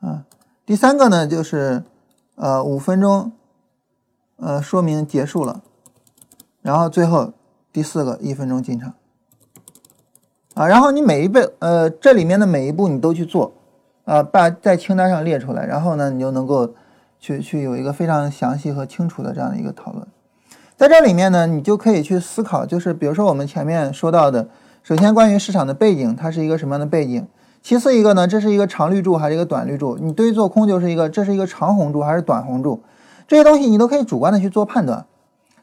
[0.01, 0.25] 啊，
[0.65, 1.85] 第三个呢就是，
[2.37, 3.33] 呃，五分钟，
[4.37, 5.61] 呃，说明结束了，
[6.63, 7.35] 然后最后
[7.71, 8.95] 第四个一分钟进场，
[10.55, 13.53] 啊，然后你每一步，呃，这里面的每一步你都去做，
[14.07, 16.75] 啊，把在清单上列出来，然后呢，你就能够。
[17.27, 20.07] 去去有一个非常详细和清楚的这样的一个讨论，
[20.77, 24.47] 在这里面呢，你就可以去思考，就是比如说我们前面说到的，
[24.85, 27.27] 首先关于市场的背景，它是一个什么样的背景？
[27.61, 29.99] 其次一个呢，这是一个长绿柱还是一个短绿柱？
[30.01, 32.81] 你对于做空就是一个，这是一个长红柱还是短红柱？
[33.27, 35.05] 这些东西你都可以主观的去做判断。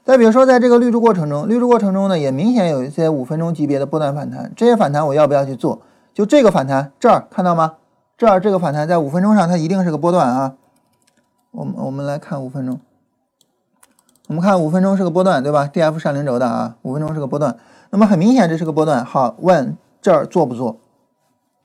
[0.04, 5.80] 再比如说，在这个绿柱过程中，绿柱过程中呢，也明显有一些五分钟级别的波段反弹，这些反弹我要不要去做？
[6.13, 7.76] 就这个反弹这儿看到吗？
[8.17, 10.56] 这儿这个反弹在五分钟上它一定是个波段啊。
[11.53, 12.79] 我们我们来看五分钟，
[14.27, 17.55] 我们看五分钟是个波段，对吧？D F 上零轴的啊，五分钟是个波段。
[17.91, 19.05] 那么很明显这是个波段。
[19.05, 20.77] 好，问这儿做不做？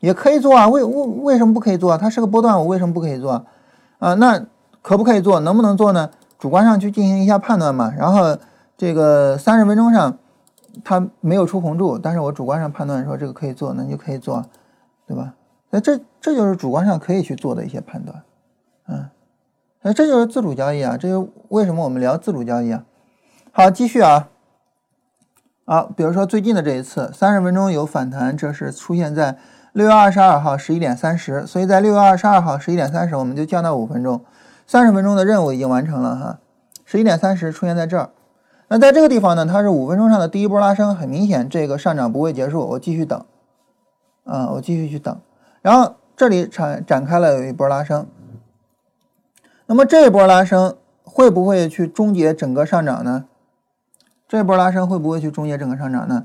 [0.01, 0.69] 也可以做啊。
[0.69, 1.97] 为为为什么不可以做？
[1.97, 3.47] 它是个波段，我为什么不可以做？
[3.99, 4.45] 啊，那
[4.83, 5.41] 可不可以做？
[5.41, 6.11] 能不能做呢？
[6.39, 7.91] 主观上去进行一下判断嘛。
[7.97, 8.37] 然后
[8.77, 10.19] 这个三十分钟上
[10.85, 14.45] 它没有出红柱，但是我主观上判断说这个可以做，那就可以做，
[15.07, 15.33] 对吧？
[15.71, 18.23] 那这这就是主观上可以去做的一些判断，
[19.89, 20.99] 那这就是自主交易啊！
[21.01, 22.85] 这就为什么我们聊自主交易啊？
[23.53, 24.29] 好，继续啊。
[25.65, 29.39] 啊，比如说最近的这一次三十分钟有反弹，这是出现在
[29.73, 34.23] 六月二十二号十一点三十，所以在六月二十二号十一点三十我们就降到五分钟，
[34.67, 36.39] 三十分钟的任务已经完成了哈，
[36.85, 38.11] 十一点三十出现在这儿，
[38.69, 43.25] 那在这个地方呢，它是五分钟上的第一波拉升，很明显这个上涨不会结束，我继续等，
[44.25, 45.19] 啊，我继续去等，
[45.63, 48.07] 然后这里展展开了有一波拉升，
[49.71, 53.27] 那么这一波拉升会不会去终结整个上涨呢？
[54.27, 56.25] 这波拉升会不会去终结整个上涨呢？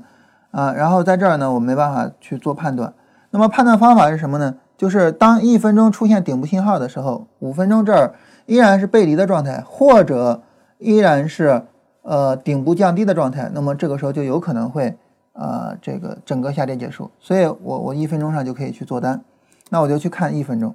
[0.50, 2.94] 啊，然后在这儿呢，我没办法去做判断。
[3.28, 4.54] 那么判断方法是什么呢？
[4.78, 8.14] 就是当一分钟出现顶部信号的时候，五分钟这儿
[8.46, 10.40] 依然是背离的状态，或者
[10.78, 11.64] 依然是
[12.00, 14.96] 呃顶部降低的状态，那么这个时候就有可能会
[15.34, 17.10] 啊这个整个下跌结束。
[17.20, 19.22] 所以我我一分钟上就可以去做单，
[19.68, 20.74] 那我就去看一分钟，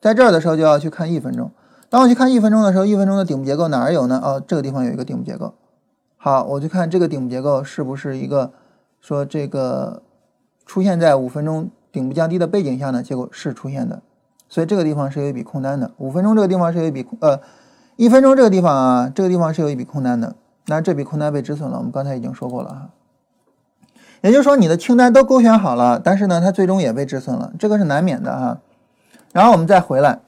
[0.00, 1.52] 在这儿的时候就要去看一分钟。
[1.90, 4.20] 当我去看一分钟的时候，一分钟的顶部结构哪儿有呢？
[4.22, 5.54] 哦，这个地方有一个顶部结构。
[6.16, 8.52] 好，我就看这个顶部结构是不是一个
[9.00, 10.00] 说这个
[10.64, 13.02] 出现在五分钟顶部降低的背景下呢？
[13.02, 14.00] 结果是出现的，
[14.48, 15.90] 所以这个地方是有一笔空单的。
[15.98, 17.40] 五分钟这个地方是有一笔空，呃，
[17.96, 20.36] 一分钟这个地方啊，这个地方是有一笔空单的。
[20.66, 22.90] 那这笔空单被止损了，我们刚才已经说过了哈。
[24.20, 28.60] 也就是说，你的清单都勾选好了，但是呢，它最终也被止损了，这个是难免的哈。
[29.32, 30.20] 然后我们再回来，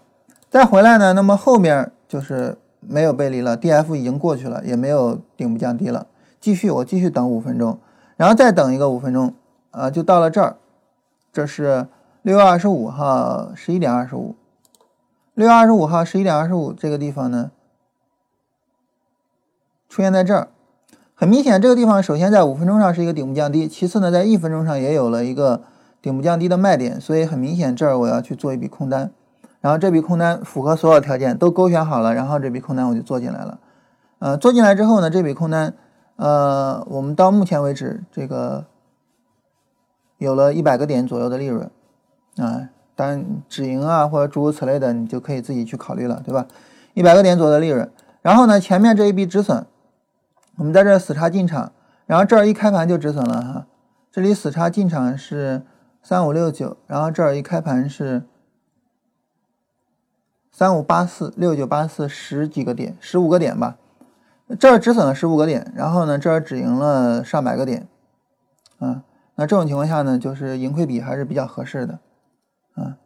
[0.52, 2.56] 再回来呢，那么后面就是。
[2.84, 6.08] 没有背离了，D F 已经过去了，也没有顶部降低了。
[6.40, 7.78] 继续，我继续等五分钟，
[8.16, 9.32] 然后再等一个五分钟，
[9.70, 10.56] 啊，就到了这儿。
[11.32, 11.86] 这是
[12.22, 14.34] 六月二十五号十一点二十五，
[15.34, 17.52] 六月二十五号十一点二十五这个地方呢，
[19.88, 20.48] 出现在这儿。
[21.14, 25.62] 很明显，这个地方首先在五分钟上是一个顶部降低，其次呢，在一分钟上也有了一个
[26.00, 29.12] 顶部降低的卖点，所以很明显，这儿我要去做一笔空单。
[29.62, 33.60] 然后这笔空单符合所有条件，都勾选好了，然后这笔空单我就做进来了。
[34.18, 35.72] 呃，做进来之后呢，这笔空单，
[36.16, 38.66] 呃，我们到目前为止这个
[40.18, 41.70] 有了一百个点左右的利润
[42.38, 42.70] 啊。
[42.96, 46.48] 当然止盈啊或者诸如此类的，你就可以自己去考虑了，对吧？
[46.94, 47.88] 一百个点左右的利润。
[48.20, 49.64] 然后呢，前面这一笔止损，
[50.56, 51.70] 我们在这死叉进场，
[52.06, 53.66] 然后这儿一开盘就止损了哈。
[54.10, 55.62] 这里死叉进场是
[56.02, 58.24] 三五六九，然后这儿一开盘是。
[60.54, 63.78] 三五八四六九八四十几个点，十五个点吧，
[64.60, 67.88] 这儿止损了十五个点，然后呢，这儿止盈了上百个点，
[68.78, 69.02] 啊，
[69.36, 71.98] 那这种情况下呢，就是盈亏比还是比较合适的，
[72.74, 72.98] 啊，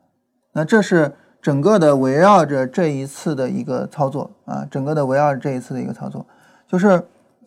[0.55, 6.27] 那这是整个的围绕着这一次的一个操作啊，整个的围绕着这一次的一个操作，
[6.67, 7.01] 就是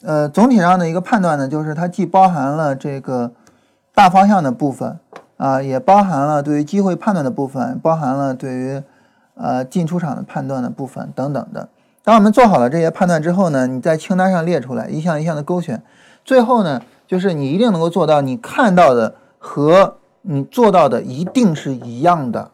[0.04, 3.34] 呃总体上的一个判断呢，就是它既包含了这个
[3.94, 4.98] 大方向的部分
[5.36, 8.82] 啊，也包含了对于机会判断的部分，包含了对于。
[9.42, 11.70] 呃，进出场的判断的部分等等的，
[12.04, 15.82] 当我们做好了这些判断之后呢，你在清单上列出来，一项一项的勾选，
[16.26, 22.52] 最后呢，就是你一定能够做到，你看到的和你做到的一定是一样的。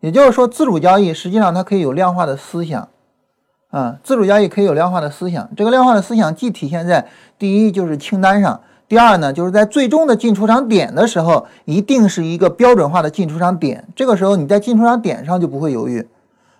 [0.00, 2.88] 也就是说，自主交易实际上它可以有量化的思想，
[3.70, 5.48] 啊，自主交易可以有量化的思想。
[5.56, 7.06] 这个量化的思想既体现在
[7.38, 8.60] 第一就是清单上。
[8.90, 13.86] 第二呢，就是在最终的进出场点的时候，一定是一个标准化的进出场点。
[13.94, 16.08] 这个时候你在进出场点上就不会犹豫，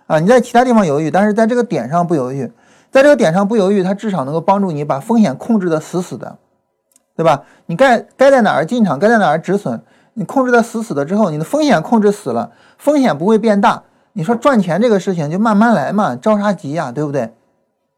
[0.07, 2.49] 啊，你在其他地方犹豫，但是在这个点上不犹豫，
[2.89, 6.37] 在这个点上不犹豫，它至少能够帮助你把风险控制的死死的，
[7.17, 7.43] 对吧？
[7.65, 9.81] 你该该在哪儿进场，该在哪儿止损，
[10.13, 13.83] 你控制的死死的之后，你的风险控制死了，风险不会变大。
[14.13, 17.33] 你说赚钱这个事情就慢慢来嘛，着啥急呀，对不对？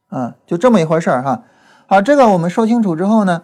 [0.10, 1.44] 啊，就这么一回事儿哈。
[1.86, 3.44] 好，这个我们说清楚之后呢？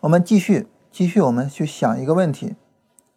[0.00, 2.56] 我们继续继续，我们去想一个问题，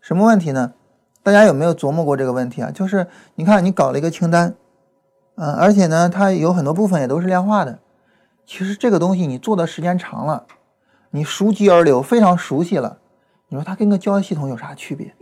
[0.02, 0.74] 什么问题呢？
[1.22, 2.70] 大家有没有琢磨过这个问题啊？
[2.72, 4.56] 就是你看，你搞了一个清单，
[5.36, 7.80] 嗯，而且呢，它有很多部分也都是量化的。
[8.46, 10.46] 其实这个东西你做的时间长了，
[11.12, 12.98] 你熟极而流，非常熟悉了。
[13.48, 15.16] 你说它跟个交易系统有啥区别？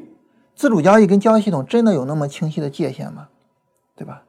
[0.56, 3.28] 自主交易跟交易系统真的有那么清晰的界限吗？
[3.96, 4.24] 对吧？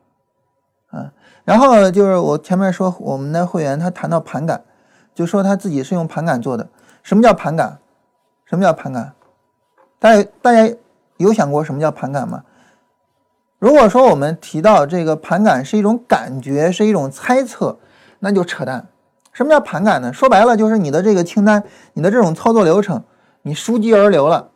[0.93, 1.11] 嗯，
[1.45, 4.63] 然后就是我前面说我们的会员他谈到盘感，
[5.15, 6.69] 就说他自己是用盘感做的。
[7.03, 7.79] 什么叫盘感？
[8.45, 9.15] 什么叫盘感？
[9.99, 10.77] 大家大家
[11.17, 12.45] 有想过什么叫盘感吗？
[13.59, 17.79] 如果说我们提到这个盘感是一种感觉，是一种猜测，
[18.19, 18.89] 那就扯淡。
[19.33, 20.13] 什么叫盘感呢？
[20.13, 21.63] 说白了就是你的这个清单，
[21.95, 23.03] 你的这种操作流程，
[23.43, 24.51] 你熟记而流了。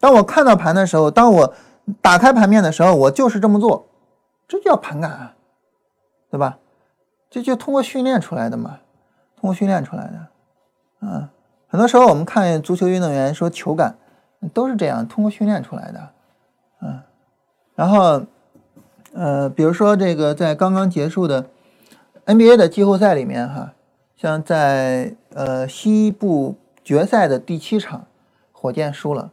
[0.00, 1.54] 当我看到盘的时候，当我
[2.02, 3.88] 打开盘面的时候，我就是这么做，
[4.46, 5.34] 这叫盘感啊，
[6.30, 6.58] 对吧？
[7.30, 8.78] 这就通过训练出来的嘛，
[9.40, 10.26] 通过训练出来的，
[11.00, 11.28] 嗯。
[11.68, 13.96] 很多时候，我们看足球运动员说球感，
[14.54, 16.08] 都是这样通过训练出来的，
[16.80, 17.00] 嗯，
[17.74, 18.22] 然后，
[19.12, 21.46] 呃，比如说这个在刚刚结束的
[22.24, 23.74] NBA 的季后赛里面，哈，
[24.16, 28.06] 像在呃西部决赛的第七场，
[28.50, 29.30] 火箭输了。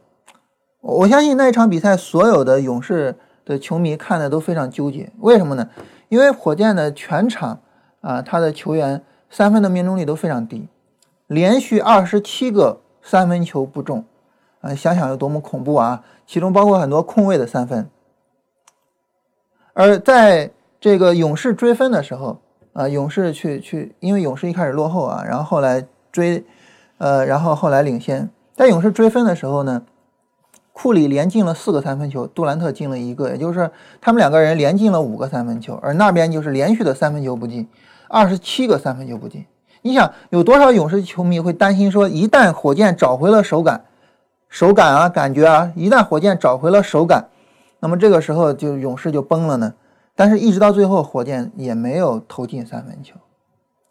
[0.80, 5.10] 我相信那一场比赛，所有的勇士的球迷看的都非常纠结。
[5.18, 5.68] 为什么呢？
[6.08, 7.60] 因为火箭的全场
[8.02, 10.68] 啊，他的球员三分的命中率都非常低，
[11.26, 14.04] 连续二十七个三分球不中，
[14.60, 16.04] 啊，想想有多么恐怖啊！
[16.26, 17.88] 其中包括很多空位的三分。
[19.72, 22.38] 而在这个勇士追分的时候，
[22.72, 26.44] 啊，勇士去去，因为勇士一开始落后啊，然后后来追，
[26.98, 28.30] 呃，然后后来领先。
[28.54, 29.82] 在勇士追分的时候呢，
[30.72, 37.68] 库里连进了四个三分球，杜兰特进了一个，也就是他们两个人连进了五个三分球，而那边就是连续的三分球不进，
[38.08, 39.44] 二十七个三分球不进。
[39.86, 43.84] 你想有多少勇士球迷会担心说，一旦火箭找回了手感，
[44.48, 47.26] 手感啊，感觉啊，一旦火箭找回了手感，
[47.78, 49.74] 那么这个时候就勇士就崩了呢？
[50.16, 53.14] 但是，一直到最后，火箭也没有投进三分球。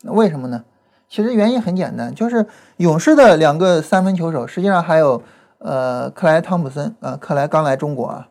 [0.04, 0.66] 为什么呢？
[1.08, 2.46] 其实原因很简单，就是
[2.78, 5.22] 勇士的两个三分球手，实际上还有
[5.60, 8.28] 呃克莱汤普森啊，克莱刚来中国啊，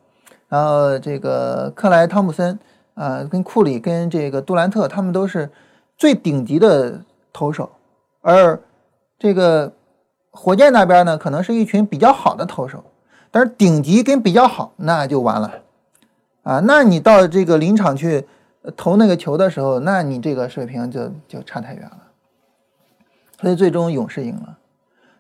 [0.49, 2.59] 然后这个克莱汤普森
[2.95, 5.49] 啊，跟库里跟这个杜兰特，他们都是
[5.97, 7.01] 最顶级的
[7.35, 7.69] 投手，
[8.23, 8.59] 而
[9.19, 9.71] 这个
[10.31, 12.83] 火箭那边呢，可能是一群比较好的投手，
[13.31, 15.53] 但是顶级跟比较好那就完了。
[16.45, 18.27] 啊，那你到这个临场去
[18.77, 21.99] 投那个球的时候，那你这个水平就就差太远了。
[23.41, 24.59] 所以最终勇士赢了。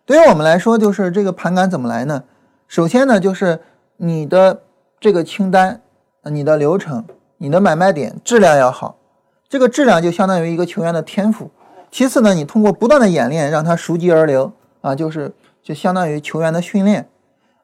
[0.06, 2.22] 对于我们来说，就是这个盘感怎么来呢？
[2.68, 3.60] 首先呢，就是
[3.96, 4.60] 你的
[5.00, 5.80] 这个清单、
[6.24, 7.04] 你的流程、
[7.38, 8.96] 你的买卖点质量要好。
[9.48, 11.50] 这个质量就相当于一个球员的天赋。
[11.94, 17.06] 其次呢，你通过不断的演练，让他熟记而流啊，就是就相当于球员的训练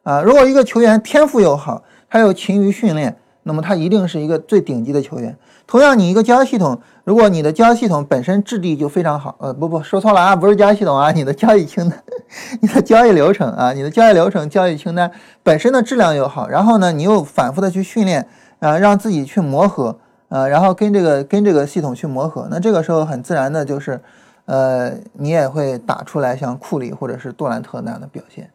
[0.04, 0.22] 啊。
[0.22, 3.16] 如果一个球员天赋又好，他又勤于训练。
[3.42, 5.36] 那么他一定是一个最顶级的球员。
[5.66, 12.00] 同样，你一个交易系统，如果你的交易系统本身质地就非常好，呃，不不说错了啊，不是交易系统啊， 你的交易清单、
[12.62, 15.10] 你的交易流程啊，你的交易流程、交易清单
[15.42, 18.28] 本身的质量又好，然后呢，你又反复的去训练，
[18.60, 19.98] 啊，让自己去磨合，
[20.30, 24.00] 啊，然后跟这个跟这个系统去磨合，那这个时候很自然的就是，
[24.46, 28.50] 呃，你也会打出来像库里或者是杜兰特那样的表现，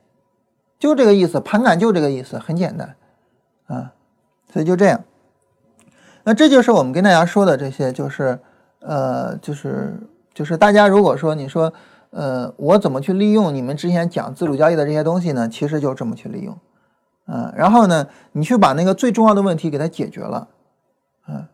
[0.79, 2.95] 就这个意思，盘感就这个意思，很简单，
[3.67, 3.91] 啊。
[4.53, 5.03] 所以就这样，
[6.23, 8.39] 那这就是我们跟大家说的这些，就是
[8.79, 9.99] 呃，就是
[10.33, 11.73] 就是大家如果说你说
[12.11, 15.49] 呃，我怎么去利用你们之前讲自主交易的这些东西呢？
[15.49, 16.57] 其实就这么去利用，
[17.27, 20.47] 嗯，然后呢，你去把那个最重要的问题给它解决了，
[21.27, 21.45] 嗯，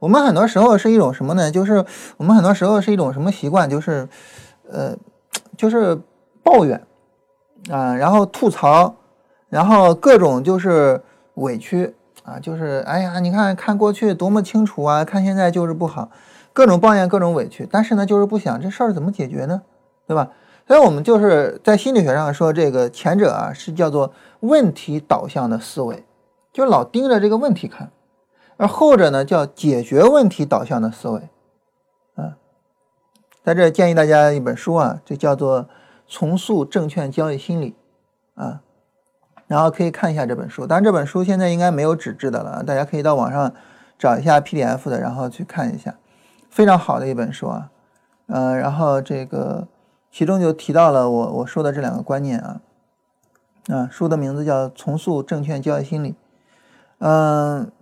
[0.00, 1.48] 我们很多时候是一种什么呢？
[1.50, 1.84] 就是
[2.16, 3.70] 我们很多时候是一种什么习惯？
[3.70, 4.08] 就是
[4.68, 4.96] 呃，
[5.56, 5.96] 就是
[6.42, 6.82] 抱怨
[7.70, 8.96] 啊，然后吐槽，
[9.48, 11.00] 然后各种就是
[11.34, 11.94] 委屈。
[12.22, 16.10] 啊，就是哎呀，你看看过去多么清楚啊，看现在就是不好，
[16.52, 19.62] 各种抱怨，各种委屈，但是呢，就是不想这事儿怎么解决呢，
[20.06, 20.28] 对吧？
[20.68, 26.04] 所以我们就是在心理学上说，这个前者啊是叫做问题导向的思维，
[26.52, 27.90] 就老盯着这个问题看，
[28.60, 31.30] 而后者呢叫解决问题导向的思维。
[32.14, 32.36] 啊，
[33.42, 35.62] 在这建议大家一本书啊，这叫做
[36.06, 37.74] 《重塑证券交易心理》
[38.42, 38.60] 啊。
[39.46, 43.52] 然后可以看一下这本书，当然这本书现在应该没有纸质的了，大家可以到网上
[43.98, 45.96] 找一下 PDF 的，然后去看一下，
[46.50, 47.70] 非常好的一本书啊，
[48.26, 49.66] 呃，然后这个
[50.12, 52.60] 其中就提到了我我说的这两个观念啊，
[53.68, 56.12] 啊，书的名字叫《重塑证券交易心理》，
[56.98, 57.72] 嗯，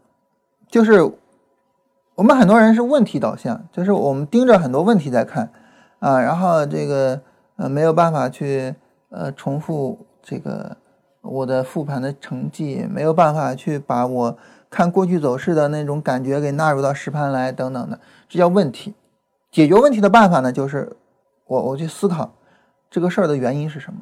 [0.68, 1.02] 就是
[2.14, 5.50] 我们很多人是问题导向，就是我们盯着很多问题在看
[5.98, 7.20] 啊，然后这个
[7.56, 8.74] 呃没有办法去
[9.10, 10.76] 呃重复这个。
[11.20, 14.38] 我的复盘的成绩没有办法去把我
[14.70, 18.94] 看过去走势的那种感觉给纳入到实盘来，等等的，这叫问题。
[19.50, 20.96] 解决问题的办法呢，就是
[21.46, 22.32] 我我去思考
[22.88, 23.98] 这个事儿的原因是什么，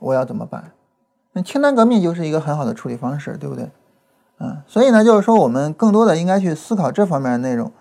[0.00, 0.72] 我要怎么办？
[1.32, 3.70] 那清单革命就是一个很好的处理方式，对不对？
[4.38, 7.72] 嗯，所以呢，就是说我们更多的应该去思考这方面的内容，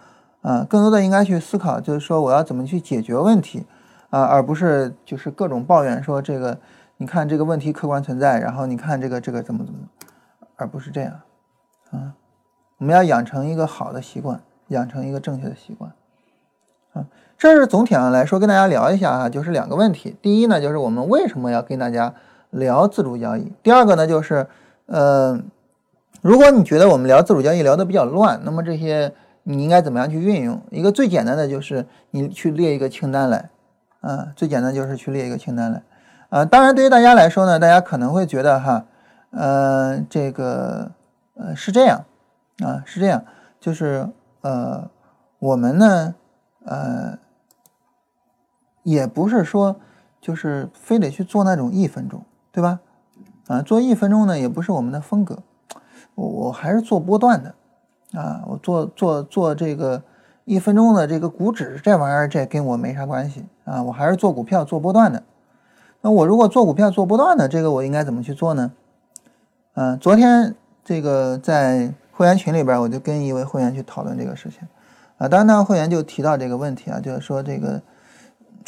[0.41, 3.65] 啊，更多的应该去思考，就是说我要怎么去解决问题，
[4.09, 6.59] 啊，而不是就是各种抱怨说这个。
[6.97, 9.79] 你看这个问题客观存在，然后你看这个这个怎么怎么，
[10.55, 11.11] 而不是这样，
[11.91, 12.13] 啊，
[12.77, 15.91] 我们要养成一个好的习惯，养成一个正确的习惯，
[16.93, 17.03] 啊，
[17.37, 20.15] 这是总体上来说跟大家聊一下啊，就是两个问题。
[20.21, 22.13] 第一呢，就是我们为什么要跟大家
[22.51, 23.51] 聊自主交易？
[23.63, 24.47] 第二个呢，就是，
[24.85, 25.37] 呃，
[26.23, 29.13] 如果你觉得我们聊自主交易聊得比较乱，那么这些
[29.43, 30.61] 你应该怎么样去运用？
[30.71, 33.49] 一个最简单的就是你去列一个清单来，
[33.99, 35.83] 啊，最简单就是去列一个清单来。
[36.29, 38.85] 啊，当然，对于大家来说呢，大家可能会觉得哈，
[39.31, 40.91] 呃，这个
[41.35, 42.05] 呃是这样
[42.59, 43.25] 啊，是这样，
[43.59, 44.07] 就是
[44.39, 44.89] 呃，
[45.39, 46.15] 我们呢，
[46.63, 47.19] 呃，
[48.83, 49.75] 也不是说
[50.21, 52.79] 就是非得去做那种一分钟，对吧？
[53.47, 55.39] 啊，做一分钟呢也不是我们的风格，
[56.15, 57.53] 我我还是做波段的，
[58.19, 60.01] 啊，我做做做这个
[60.45, 65.23] 一分钟的这个股指这玩意儿，这跟我没啥关系啊，我还是做股票做波段的。
[66.01, 68.71] 那我如果做股票做波段的，这个我应该怎么去做呢？
[69.75, 70.53] 嗯，昨天
[70.83, 74.67] 这个在会员群里边，我就跟一位会员去讨论这个事情，
[75.17, 77.81] 啊，当然呢，会员就提到这个问题啊，就是说这个，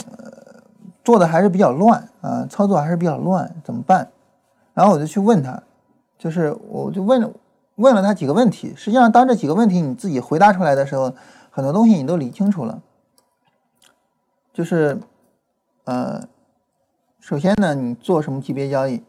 [0.07, 0.31] 呃，
[1.03, 4.07] 做的还是比较乱啊，操作还是比较乱，怎么办？
[4.73, 5.61] 然后我就去问他，
[6.25, 7.31] 就是我就问
[7.75, 11.13] 问了他几个问题，实际上当这几个问题你自己回答出来的时候，
[11.51, 12.81] 很多东西你都理清楚了，
[14.51, 14.99] 就是
[15.83, 16.27] 呃。
[17.19, 19.03] 首先呢，你做什么级别交易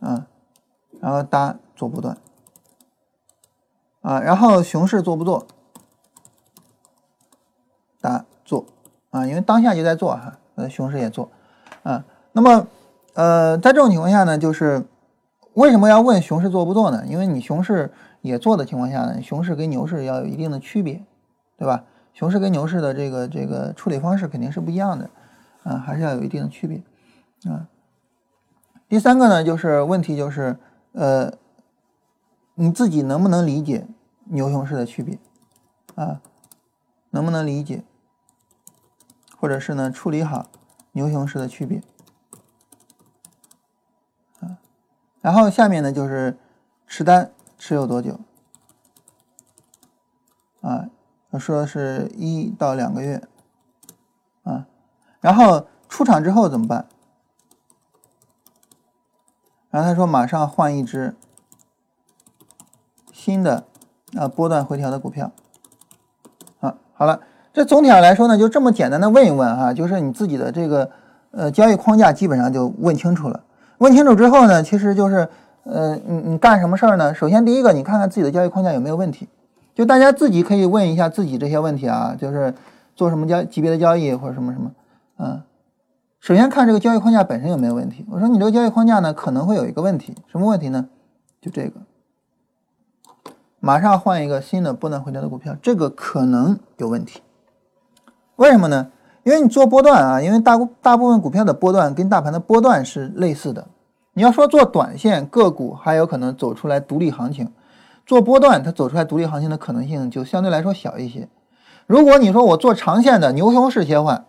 [0.00, 0.26] 啊？
[1.00, 2.18] 然后搭做波段
[4.02, 5.46] 啊，然后熊市做不做？
[8.02, 8.66] 搭做
[9.10, 11.30] 啊，因为当下就在做哈，呃，熊市也做
[11.82, 12.04] 啊。
[12.32, 12.66] 那么
[13.14, 14.86] 呃，在这种情况下呢，就是
[15.54, 17.04] 为什么要问熊市做不做呢？
[17.06, 21.02] 因为你熊市也做的情况下呢，熊市跟牛市要有一定的区别，
[21.56, 21.84] 对吧？
[22.12, 25.10] 熊市跟牛市的这个这个处理方式肯定是不一样的。
[25.64, 26.82] 啊，还是要有一定的区别，
[27.50, 27.66] 啊。
[28.86, 30.58] 第三个呢，就是问题就是，
[30.92, 31.32] 呃，
[32.54, 33.86] 你自己能不能理解
[34.24, 35.18] 牛熊市的区别，
[35.94, 36.20] 啊，
[37.12, 37.82] 能不能理解，
[39.40, 40.50] 或者是呢处理好
[40.92, 41.80] 牛熊市的区别，
[44.40, 44.58] 啊。
[45.24, 46.36] 然后下面呢就是
[46.86, 48.20] 持单持有多久，
[50.60, 50.84] 啊，
[51.38, 53.22] 说是一到两个月，
[54.42, 54.66] 啊。
[55.22, 56.86] 然后出场之后怎么办？
[59.70, 61.16] 然后他说马上换一只
[63.10, 63.64] 新的
[64.14, 65.32] 啊波段回调的股票
[66.60, 66.76] 啊。
[66.92, 67.22] 好了，
[67.54, 70.90] 这总体上来说呢，就这么简单的问一问啊，就是你自己的这个
[71.30, 73.42] 呃交易框架基本上就问清楚了。
[73.78, 75.28] 问清楚之后呢，其实就是
[75.64, 77.14] 呃你你干什么事儿呢？
[77.14, 79.28] 首先第一个，你看看自己的交易框架有没有问题。
[79.74, 82.54] 就大家自己可以问一下自己这些问题啊，就是
[82.94, 84.70] 做什么交级别的交易或者什么什么。
[85.18, 85.42] 嗯，
[86.20, 88.06] 首先看这个交易框架本身有没有问题。
[88.08, 90.88] 我说你这个交易框架呢可能会有一个问题，什么问题呢？
[91.40, 91.80] 就这个，
[93.58, 97.20] 马上换一个新的波段回调的股票，这个可能有问题。
[98.36, 98.92] 为什么呢？
[99.24, 103.66] 因为你做波段啊，因为大大部分股票的波段跟大盘的波段是类似的。
[104.12, 107.52] 你要说做短线个股还有可能走出来独立行情，
[108.06, 111.28] 做波段它走出来独立行情的可能性就相对来说小一些。
[111.86, 114.24] 如果你说我做长线的牛熊市切换。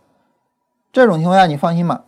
[0.93, 2.05] 这种情况下，你放心吧，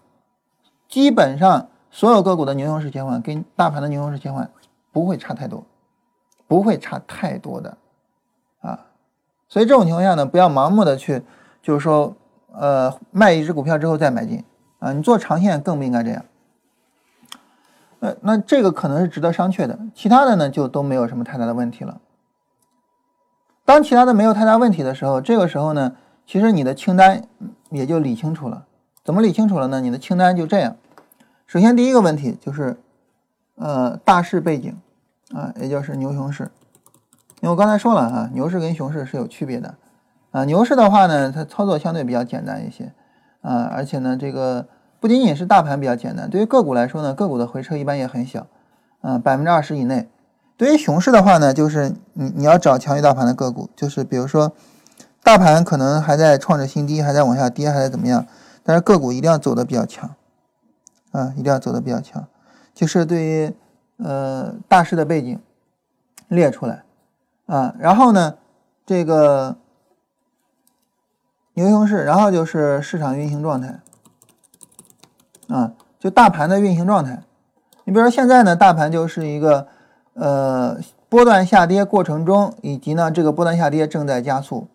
[0.87, 4.49] 基本上所有个股的牛熊市切换跟大盘的牛熊市切换
[4.93, 5.65] 不会差太多，
[6.47, 7.75] 不会差太多的
[8.61, 8.85] 啊。
[9.49, 11.21] 所以这种情况下呢，不要盲目的去，
[11.61, 12.15] 就是说，
[12.53, 14.43] 呃，卖一只股票之后再买进
[14.79, 14.93] 啊。
[14.93, 16.25] 你做长线更不应该这样。
[17.99, 21.99] 呃，那这个可能是值得商榷的，其他的呢就都没有什么太大的问题了。
[23.65, 25.95] 当其他的没有太大问题的时候，这个时候呢，
[26.25, 27.23] 其实你的清单
[27.69, 28.65] 也就理清楚了。
[29.03, 29.81] 怎么理清楚了呢？
[29.81, 30.77] 你的清单就这样。
[31.47, 32.77] 首先，第一个问题就是，
[33.55, 34.75] 呃，大势背景
[35.33, 36.49] 啊，也就是牛熊市。
[37.41, 39.75] 因为我刚才说了哈，牛市跟熊市是有区别的
[40.37, 40.45] 啊。
[40.45, 42.91] 牛市的话呢，它操作相对比较简单一些
[43.41, 44.67] 啊，而且呢，这个
[44.99, 48.45] 不仅仅是大盘比较简单，对于个股来说呢，个股的回撤一般也很小
[49.01, 50.07] 啊，百分之二十以内。
[50.57, 54.53] 对于熊市的话呢，就是你你要找强于大盘的个股，就是比如说
[55.23, 58.25] 大盘可能还在创着新低，还在往下跌，还在怎么样？
[58.63, 60.15] 但是个股一定要走的比较强，
[61.11, 62.27] 啊，一定要走的比较强，
[62.73, 63.53] 就是对于
[63.97, 65.39] 呃大势的背景
[66.27, 66.83] 列出来，
[67.45, 68.33] 啊，然后呢，
[68.85, 69.55] 这个
[71.57, 73.79] 牛熊市，然后就是市场运行状态，
[75.47, 77.23] 啊，就大盘的运行状态。
[77.83, 79.65] 你比如说现在呢，大盘就是一个
[80.13, 80.77] 呃
[81.09, 84.67] 波段下跌过程中，以及呢这个波段下跌正在加速，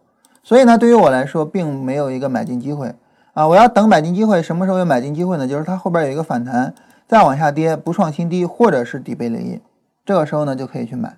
[0.43, 2.93] 所以呢，对于我来说，并没有一个买进机会。
[3.33, 5.47] 啊，我要等买进机会，什么时候有买进机会呢？
[5.47, 6.75] 就是它后边有一个反弹，
[7.07, 9.61] 再往下跌，不创新低，或者是底背离，
[10.05, 11.17] 这个时候呢就可以去买。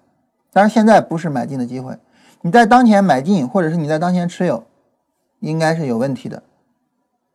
[0.53, 1.97] 但是现在不是买进的机会，
[2.43, 4.63] 你在当前买进，或者是你在当前持有，
[5.45, 6.43] 应该是有问题的，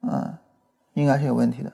[0.01, 0.39] 啊，
[0.93, 1.71] 应该是有问题的。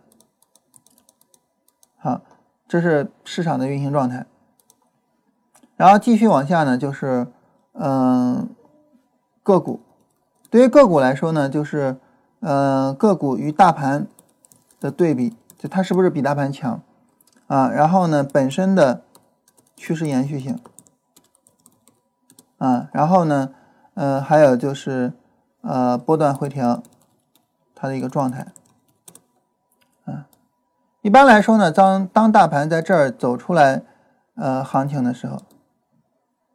[1.98, 2.22] 好，
[2.68, 4.26] 这是市场的运行状态。
[5.76, 7.28] 然后继续往下呢，就是
[7.74, 8.50] 嗯，
[9.44, 9.82] 个股，
[10.50, 11.98] 对于个股来说呢，就是。
[12.42, 14.06] 呃，个股与大盘
[14.80, 16.80] 的对比，就它是不是比大盘强
[17.48, 17.70] 啊？
[17.72, 19.02] 然后呢，本身的
[19.76, 20.60] 趋势延续性
[22.60, 23.50] 啊，然后呢，
[23.96, 25.14] 呃，还有就是
[25.66, 26.82] 呃波段回调
[27.74, 28.48] 它的一个状态
[31.02, 33.84] 一般来说呢，当当大盘在这儿走出来，
[34.34, 35.40] 呃，行情的时候，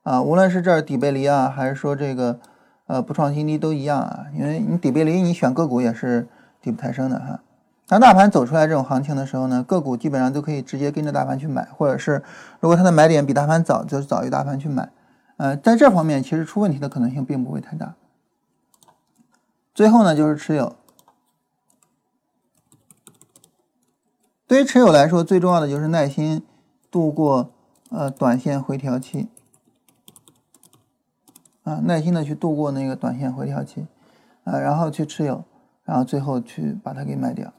[0.03, 2.41] 啊，无论是这儿底背离啊，还是说这个
[2.89, 6.27] 呃不创新低都一样啊，因为你底背离，你选个股也是
[6.61, 7.39] 底部抬升的哈。
[7.87, 12.21] 当大盘走出来这种行情的时候呢，个股基本上都可以直接跟着大盘去买，或者是
[12.59, 14.89] 如果它的买点比大盘早，就早于大盘去买。
[15.37, 17.95] 呃，在这方面其实出问题的可能性并不会太大。
[19.81, 20.77] 最后呢，就是持有。
[24.47, 26.43] 对于持有来说，最重要的就是耐心
[26.91, 27.51] 度过
[27.89, 29.29] 呃短线回调期，
[31.63, 33.87] 啊，耐心的去度过那个短线回调期，
[34.45, 35.47] 啊，然后去持有，
[35.85, 37.51] 然后最后去把它给卖掉。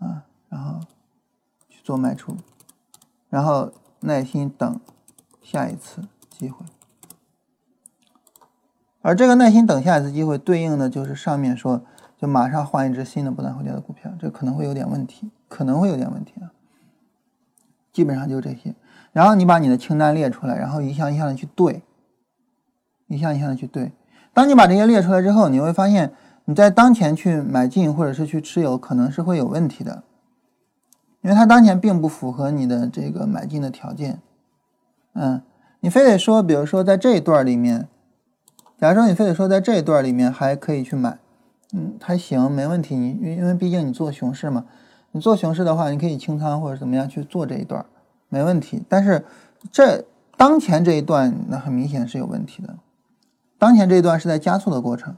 [0.00, 0.80] 啊，然后
[1.70, 2.36] 去做卖出，
[3.30, 4.78] 然后耐心等
[5.40, 6.66] 下一次机会，
[9.00, 11.82] 而这个耐心等下一次机会，对应的就是上面说，
[12.16, 16.52] 就马上换一只新的不断回调的股票，这可能会有点问题，可能会有点问题啊。
[17.92, 18.74] 基本上就这些，
[19.12, 21.82] 然后你把你的清单列出来，然后一项一项的去对，
[23.06, 23.92] 一项一项的去对。
[24.32, 26.12] 当你把这些列出来之后，你会发现。
[26.50, 30.02] 你在当前去买进或者是去持有，可能是会有问题的，
[31.20, 34.22] 因为它当前并不符合你的这个买进的条件。
[35.12, 35.42] 嗯，
[35.80, 37.86] 你非得说，比如说在这一段里面，
[38.78, 41.18] 假如说你非得说在这一段里面还可以去买，
[41.72, 42.96] 嗯，还行，没问题。
[42.96, 44.64] 你因因为毕竟你做熊市嘛，
[45.12, 47.84] 你做熊市的话，你可以清仓或者怎么样去做这一段，
[48.28, 48.82] 没问题。
[48.88, 49.24] 但是
[49.72, 50.04] 这
[50.36, 52.74] 当前这一段，那很明显是有问题的。
[53.58, 55.14] 当前这一段是在加速的过程。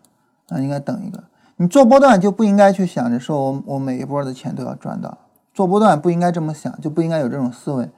[0.53, 1.23] 那应该等一个，
[1.59, 5.17] 你做波段就不应该去想着说我我每一波的钱都要赚到，
[5.55, 7.89] 做波段不应该这么想，就不应该有这种思维，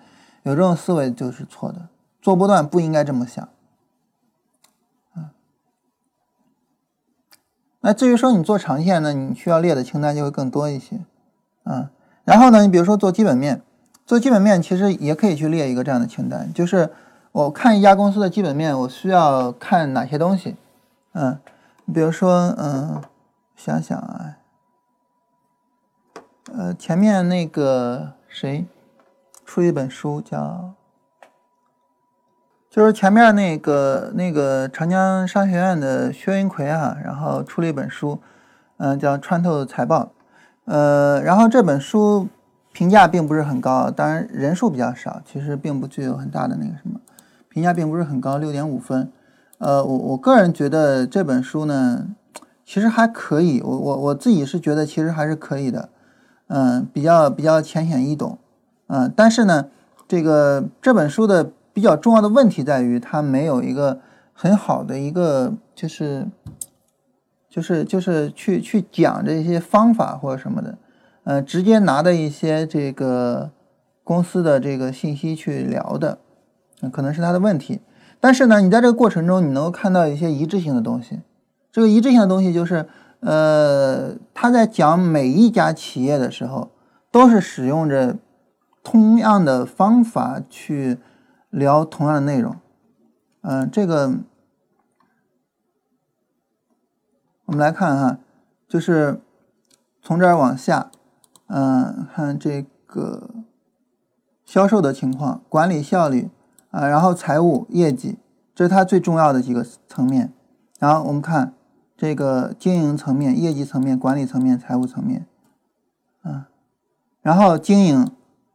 [0.42, 1.88] 有这种思维就是错的，
[2.20, 3.48] 做波段不应该这么想。
[7.82, 10.98] 那至于说你做长线呢，你需要列的清单就会更多一些，
[11.64, 11.90] 啊，
[12.24, 13.62] 然后呢，你比如说做基本面，
[14.06, 16.90] 做基本面其实也可以去列一个这样的清单，就是
[17.30, 20.56] 我看一家公司的基本面，我需要看哪些东西，
[21.12, 21.38] 嗯。
[21.92, 23.02] 比如说，嗯，
[23.56, 24.36] 想想啊，
[26.52, 28.64] 呃，前面那个谁
[29.44, 30.72] 出一本书叫，
[32.72, 38.18] 就是前面那个那个长江商学院的薛云奎啊，然后出了一本书，
[38.78, 40.04] 嗯，叫《穿透财报》，
[40.64, 42.26] 呃，然后这本书
[42.72, 46.98] 评价并不是很高，当然人数比较少，其实并不具有很大的那个什么，
[47.50, 49.12] 评价并不是很高，六点五分。
[49.58, 52.06] 呃，我我个人觉得这本书呢，
[52.64, 53.60] 其实还可以。
[53.60, 55.90] 我我我自己是觉得其实还是可以的，
[56.46, 58.38] 嗯，比较比较浅显易懂，
[58.86, 59.66] 嗯，但是呢，
[60.08, 64.00] 这个这本书的比较重要的问题在于它没有一个
[64.32, 66.26] 很好的一个就是
[67.48, 70.78] 就是就是去去讲这些方法或者什么的，
[71.24, 73.50] 呃，直接拿的一些这个
[74.02, 76.18] 公司的这个信息去聊的，
[76.90, 77.80] 可能是它的问题。
[78.20, 81.20] 但是呢，你在这个过程中，你能够看到一些一致性的东西。
[81.70, 82.86] 这个一致性的东西就是，
[83.20, 86.70] 呃，他在讲每一家企业的时候，
[87.10, 88.16] 都是使用着
[88.82, 90.98] 同样的方法去
[91.52, 92.56] 聊同样的内容。
[93.42, 94.14] 嗯，这个
[97.44, 98.18] 我们来看哈，
[98.66, 99.20] 就是
[100.02, 100.90] 从这儿往下，
[101.46, 103.30] 嗯，看这个
[104.44, 106.28] 销售的情况，管理效率。
[106.72, 108.18] 啊，然后财务业绩，
[108.54, 110.32] 这是它最重要的几个层面。
[110.78, 111.52] 然后我们看
[111.98, 115.26] 这个经营层面、业绩层面、管理层面、财务层面，
[116.22, 116.48] 啊，
[117.20, 118.10] 然后经营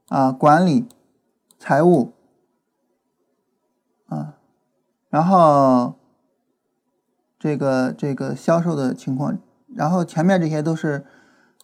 [0.08, 0.88] 啊、管理、
[1.60, 2.14] 财务
[4.08, 4.34] 啊，
[5.18, 5.96] 然后
[7.40, 9.36] 这个这个销售的情况，
[9.76, 11.04] 然后前面这些都是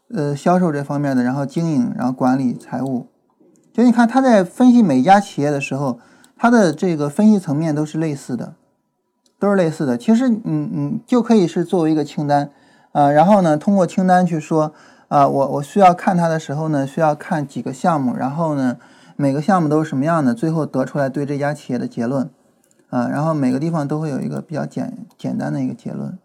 [0.10, 3.10] 呃销售这方面的，然后经营，然后管理、财务，
[3.72, 6.00] 就你看他在分析每家企业的时候。
[6.36, 8.56] 他的这个分析层面都是类似的，
[9.40, 9.98] 都是类似的。
[9.98, 12.50] 其实，嗯嗯，就可以是作为一个清单，
[12.92, 14.74] 啊，然后呢，通过清单去说，
[15.08, 18.78] 啊，我我需要看它的时候呢，需要看几个项目，然后呢，
[19.16, 22.30] 每个项目都是什么样的，最后得出来对这家企业的结论，
[22.94, 26.18] 啊，然后每个地方都会有一个比较简简单的一个结论。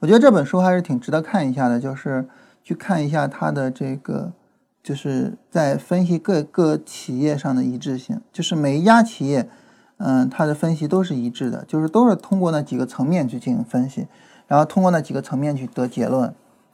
[0.00, 2.28] 我觉得这本书还是挺值得看一下的，就是
[2.64, 4.32] 去看一下它的这个。
[4.80, 9.46] 就是在分析各个企业上的一致性，就是每一家企业，
[9.98, 14.06] 嗯，它的分析都是一致的，就是都是通过那几个层面去进行分析，
[14.46, 16.32] 然后通过那几个层面去得结论。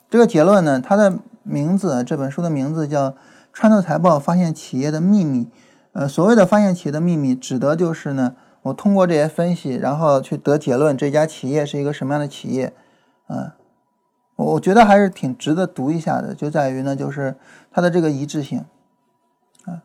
[0.09, 3.11] 这个结论呢，它的名字，这本书的名字叫
[3.53, 5.45] 《穿透财报：发现企业的秘密》。
[5.93, 12.73] 呃，所谓的发现企业的秘密，指的就是呢，我通过这些分析，然后去得结论，这家企业是一个什么样的企业，
[13.29, 13.53] 嗯，
[14.37, 17.37] 我我觉得还是挺值得读一下的，就在于呢，就是
[17.71, 18.65] 它的这个一致性
[19.65, 19.83] 啊。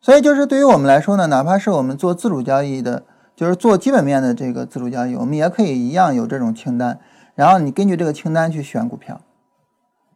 [0.00, 3.04] 所以就是对于我们来说呢，哪怕是我们做自主交易的，
[3.36, 6.98] 就是做基本面的这个自主交易，我们也可以一样有这种清单，
[7.34, 9.20] 然后你根据这个清单去选股票。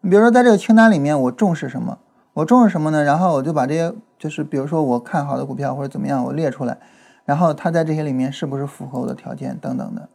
[0.00, 1.98] 你比如说在这个清单里面，我重视什么？
[2.34, 3.04] 我重视什么呢？
[3.04, 6.78] 然后我就把这些，就是比如说我看好的股票或者怎么样，我列出来，
[7.24, 10.08] 然后他在这些里面是不是符合我的条件等等的，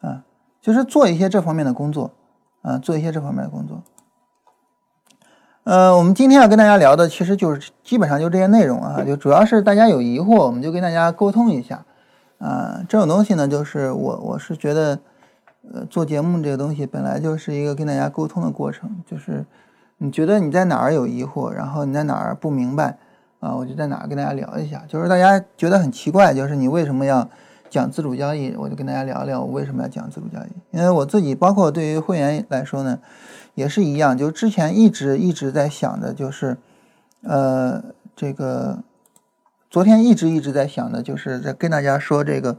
[0.00, 0.24] 啊，
[0.60, 2.10] 就是做一些这方面的工作，
[2.62, 3.82] 啊，做一些这方面的工作。
[5.64, 11.84] 呃，我们今天要跟大家聊的，其实就是基本上就这些内容啊，就主要是大家有疑惑，我们就跟大家沟通一下，
[12.38, 14.98] 啊，这种东西呢，就是我我是觉得，
[15.72, 19.44] 呃，做节目这个东西本来就是一个跟大家沟通的过程，就是。
[19.98, 22.98] 你觉得你在哪儿有疑惑，然后你在哪儿不明白
[23.42, 23.54] 啊？
[23.54, 24.82] 我就在哪儿跟大家聊一下。
[24.86, 27.28] 就是大家觉得很奇怪，就是你为什么要
[27.68, 28.54] 讲自主交易？
[28.56, 30.76] 我就跟大家聊聊我为什么要讲自主交易。
[30.78, 33.00] 因为我自己，包括对于会员来说呢，
[33.56, 34.16] 也是一样。
[34.16, 36.56] 就之前一直一直在想的，就是
[37.24, 37.82] 呃，
[38.14, 38.78] 这个
[39.68, 42.56] 昨天一直一直在想的，就是在跟大家说这个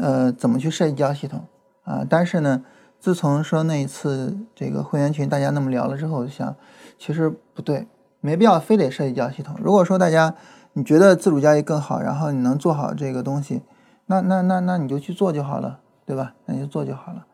[0.00, 1.44] 呃怎么去设计交系统
[1.84, 2.04] 啊。
[2.08, 2.64] 但是呢。
[3.00, 6.56] 自从说那一次这个会员群大家那么聊了之后，我就想，
[6.98, 7.86] 其实不对，
[8.24, 9.54] 没必要非得设计交易系统。
[9.62, 10.34] 如果说大家
[10.72, 13.62] 你觉得自主交易更好，然后你能做好这个东西，
[14.06, 16.32] 那那那那你就去做就好了，对吧？
[16.46, 17.26] 那你就做就好了，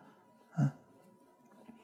[0.58, 0.68] 嗯。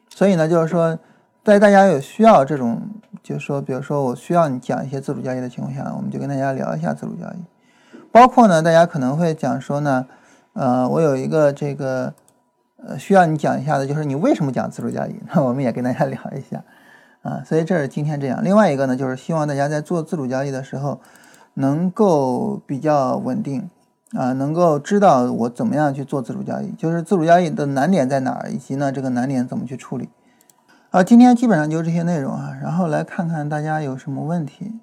[0.09, 0.99] 所以呢，就是说，
[1.45, 2.83] 在大家有需要这种，
[3.23, 7.99] 就是说，比如说我需要你讲一些自主交易的情况下，我们就跟大家聊一下自主交易。
[8.11, 10.07] 包括呢，大家可能会讲说呢，
[10.55, 12.13] 呃，我有一个这个。
[12.87, 15.17] 呃，需要你讲一下的，就是你为什么讲自主交易？
[15.35, 16.63] 那我们也跟大家聊一下，
[17.27, 18.39] 啊，所以这是今天这样。
[18.45, 21.01] 另外一个呢，就是希望大家在做自主交易的时候，
[21.55, 23.69] 能够比较稳定，
[24.13, 30.09] 啊，能够知道我怎么样去做自主交易，就是自主交易的难点在哪儿，以及呢这个难点怎么去处理。
[30.91, 34.79] 好，今天基本上就这些内容啊，然后来看看大家有什么问题。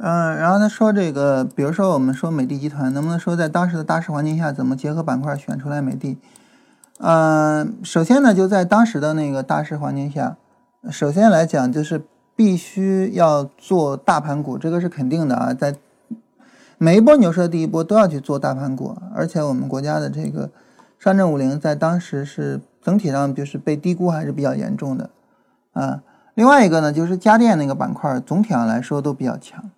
[0.00, 6.16] 嗯，然后他说这个，比如说我们说美的集团，能不能说在当时的大势环境下，怎么结合板块选出来美的？
[6.98, 10.36] 嗯，首先呢，就在当时的那个大势环境下，
[10.90, 12.04] 首先来讲就是
[12.36, 15.52] 必须要做大盘股，这个是肯定的啊。
[15.52, 15.74] 在
[16.78, 20.50] 每一波牛市的第一波都要去做大盘股，而且我们国家的这个
[20.98, 25.10] 上证五零在当时是整体上就是被低估还是比较严重的
[25.72, 26.02] 啊。
[26.34, 29.70] 另外一个呢，就是家电那个板块总体上来说都比较强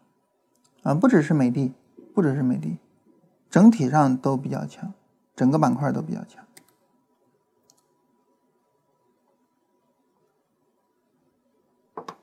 [0.83, 1.73] 啊，不只是美的，
[2.15, 2.79] 不只是美的，
[3.51, 4.93] 整体上都比较强，
[5.35, 6.40] 整个板块都比较强。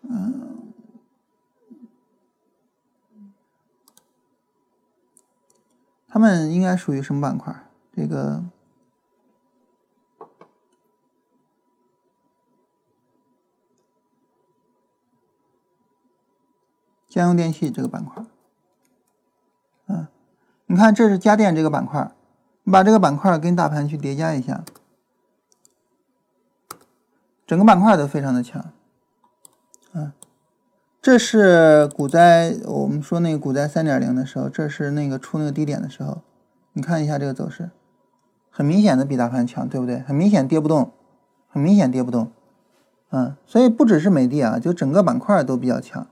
[0.09, 0.73] 嗯，
[6.07, 7.53] 他们应该属于什么板块？
[7.93, 8.43] 这个
[17.09, 18.23] 家用电器这个板块。
[19.87, 20.07] 嗯，
[20.67, 22.11] 你看，这是家电这个板块，
[22.63, 24.63] 你把这个板块跟大盘去叠加一下，
[27.45, 28.71] 整个板块都非常的强。
[31.07, 36.17] 这是股灾，我们说那个股灾三点零的时候，这是那个出那个低点的时候，
[36.73, 37.69] 你看一下这个走势，
[38.51, 39.99] 很明显的比大盘强，对不对？
[39.99, 40.91] 很明显跌不动，
[41.47, 42.29] 很明显跌不动。
[43.11, 46.05] 嗯，所以不只是美的啊，就整个板块都比较强。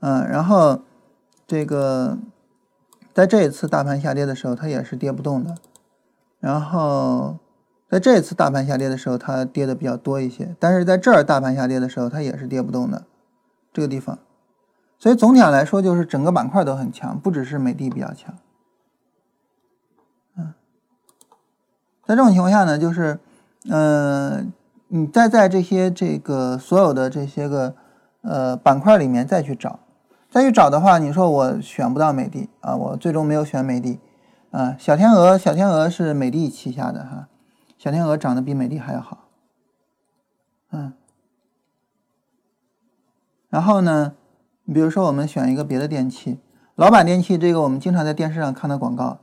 [0.00, 0.80] 嗯，然后
[1.46, 2.16] 这个
[3.12, 5.54] 在这一次大盘下跌的时候，它也是跌不动的。
[6.40, 7.36] 然后。
[7.90, 13.04] 在这一次大盘下跌的时候，它跌的比较多一些，但是在这儿大盘下跌的时候，它也是跌不动的，
[13.74, 14.18] 这个地方。
[14.98, 18.34] 所以总体上来说，就是整个板块都很强，不只是美的比较强。
[20.36, 20.54] 嗯，
[22.06, 23.18] 在这种情况下呢，就是，
[23.68, 24.50] 嗯，
[24.88, 27.74] 你再在这些这个所有的这些个
[28.22, 29.80] 呃板块里面再去找，
[30.30, 33.98] 再去找的话，你说我选不到美的啊，我最终没有选美的
[34.52, 34.74] 啊。
[34.78, 37.28] 小天鹅，小天鹅是美的旗下的哈。
[37.76, 39.28] 小天鹅长得比美的还要好，
[40.70, 40.94] 嗯，
[43.54, 44.14] 然后呢，
[44.64, 46.40] 你比如说我们选一个别的电器，
[46.74, 49.20] 老板电器，这个我们经常在电视上看到广告，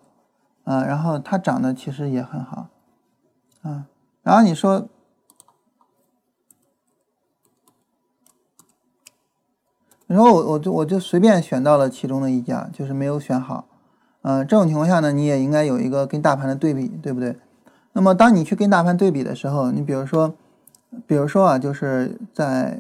[0.64, 2.70] 啊，然后它长得其实也很好，
[3.62, 3.88] 啊，
[4.24, 4.88] 然后你说，
[10.08, 13.66] 你说我我就我就随便选到了其中的一家，就是没有选好，
[14.22, 17.38] 嗯，这种情况下呢，你也应该有一个跟大盘的对比，对不对？
[17.92, 20.34] 那么，当你去跟大盘对比的时候，你比如说，
[21.06, 22.80] 比如说啊，就是在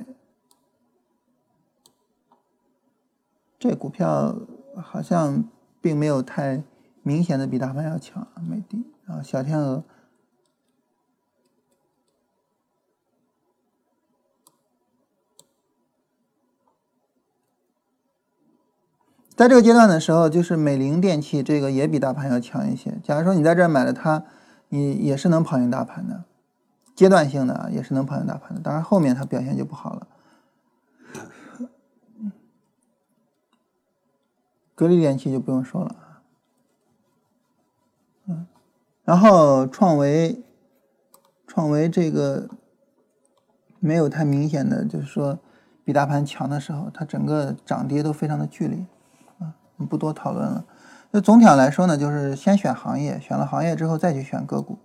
[3.61, 4.35] 这股票
[4.75, 5.47] 好像
[5.79, 6.63] 并没有太
[7.03, 9.83] 明显的比大盘要强美的啊小天鹅。
[19.35, 22.97] 在这个阶段的时候就是美菱电器这个也比大盘要强一些。
[23.03, 24.23] 假如说你在这儿买了它
[24.69, 26.23] 你也是能跑赢大盘的。
[26.95, 30.07] 阶段性的啊也是能跑赢大盘的当然后面它表现就不好了。
[34.81, 35.95] 格力电器就不用说了，
[38.25, 38.47] 嗯，
[39.03, 40.43] 然后创维，
[41.45, 42.49] 创维这个
[43.79, 45.37] 没有太明显的，就是说
[45.85, 48.83] 比大盘强的时候，它整个涨跌都非常的剧烈，
[49.37, 49.53] 啊，
[49.87, 50.65] 不多讨论了。
[51.11, 54.79] 那总体上来说呢，就是先选行业，选了行业之后再去选个股，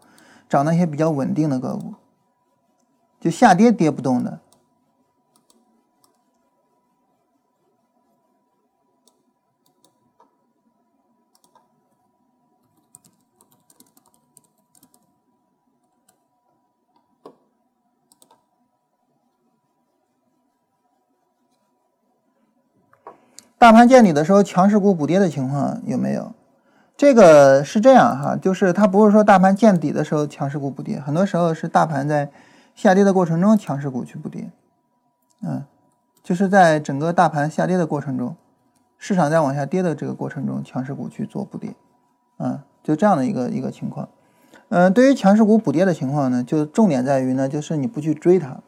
[0.47, 1.95] 找那些比较稳定的个股，
[3.19, 4.41] 就下跌跌不动的。
[23.59, 26.33] 大盘见底的时候，强势股补跌的情况有没有？
[26.95, 32.31] 这个是这样哈，就是它不是说大盘见底的时候强势股补跌，很多时候是大盘在
[32.75, 34.51] 下跌的过程中强势股去补跌，
[35.43, 35.65] 嗯，
[36.23, 38.37] 就是在整个大盘下跌的过程中，
[38.99, 41.75] 市场在往下跌的这个过程中，强势股去做补跌，
[42.39, 44.09] 嗯，就这样的一个一个情况。
[44.69, 48.59] 嗯，对于强势股补跌的情况呢，就重点在于呢，就是你不去追它，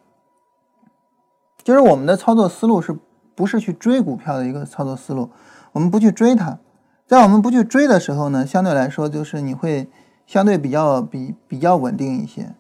[1.63, 2.97] 就是我们的操作思路是。
[3.39, 5.31] 不是去追股票的一个操作思路，
[5.71, 6.59] 我们不去追它，
[7.07, 9.89] 在我们不去追的时候呢，相对来说就是你会
[10.27, 12.53] 相对比较比比较稳定一些。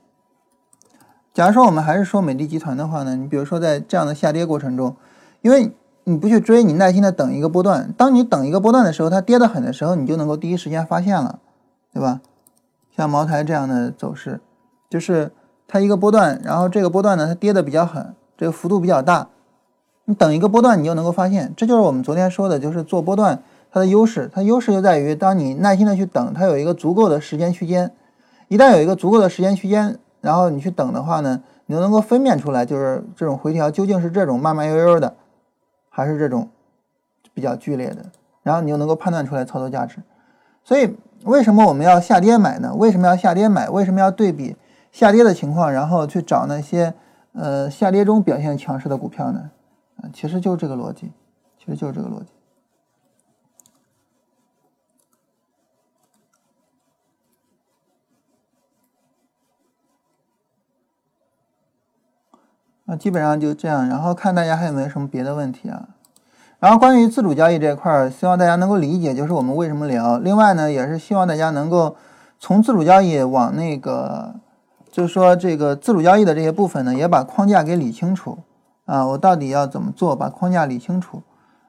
[1.35, 4.95] 假如说我们还是说美的集团的话呢，你比如说在这样的下跌过程中，
[5.43, 5.72] 因为
[6.05, 11.41] 你不去追，你耐心的等一个波段，当你等一个波段的时候，它跌得很的时候，你就能够第一时间发现了，
[11.93, 12.20] 对吧？
[12.97, 14.41] 像茅台这样的走势，
[14.89, 15.33] 就是
[15.66, 19.26] 它一个波段，然后这个波段呢，它跌的比较狠，这个幅度比较大。
[20.09, 24.31] 你等一个波段，你就能够发现，这就是我们昨天说的，就是做波段它的优势。
[24.33, 27.93] 它优势就在于，当你耐心的去等，它有一个足够的时间区间。
[28.49, 35.13] 一旦有一个足够的时间区间，然后你去等的话呢，你就能够分辨出来，就是这种回调究竟是这种慢慢悠悠的，
[35.91, 36.49] 还是这种
[37.35, 38.07] 比较剧烈的。
[38.43, 39.99] 然后你就能够判断出来操作价值。
[40.65, 42.75] 所以，为什么我们要下跌买呢？
[42.75, 43.69] 为什么要下跌买？
[43.69, 44.57] 为什么要对比
[44.91, 46.95] 下跌的情况，然后去找那些
[47.35, 49.51] 呃下跌中表现强势的股票呢？
[49.99, 51.12] 啊，其实就是这个逻辑，
[51.59, 52.26] 其实就是这个逻辑。
[62.86, 65.90] 啊，基本上就这样，然后看大家还有没有什么别的问题啊？
[66.59, 70.18] 然后关于自主交易这块儿，希望大家能够理解，就是我们为什么聊。
[70.18, 71.96] 另外呢，也是希望大家能够
[72.38, 74.34] 从自主交易往那个，
[74.90, 78.38] 就是说这个自主交易的这些部分呢，也把框架给理清楚。
[78.89, 80.16] 啊，我到底要怎么做？
[80.16, 81.22] 把框架理清楚，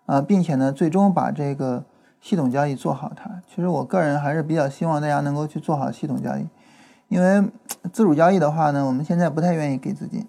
[0.06, 1.84] 啊，并且呢，最终把这个
[2.22, 3.42] 系统交易做好它。
[3.46, 6.48] 其实我个人还是比较希望大家能够去做好系统交易，
[7.10, 7.52] 因为
[7.92, 10.26] 自主交易的话呢，我们现在不太愿意给资金，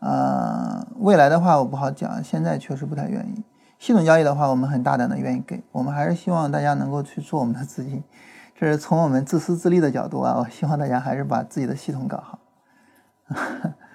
[0.00, 3.44] 啊，未来的话我不好讲，现在确实不太愿意。
[3.78, 8.02] 系统交易的话，我们很大胆的愿意给，我们还是希望大家能够去做我们的资金，
[8.58, 12.40] 这是从我们自私自利的角度啊，我希望大家还是把自己的系统搞好。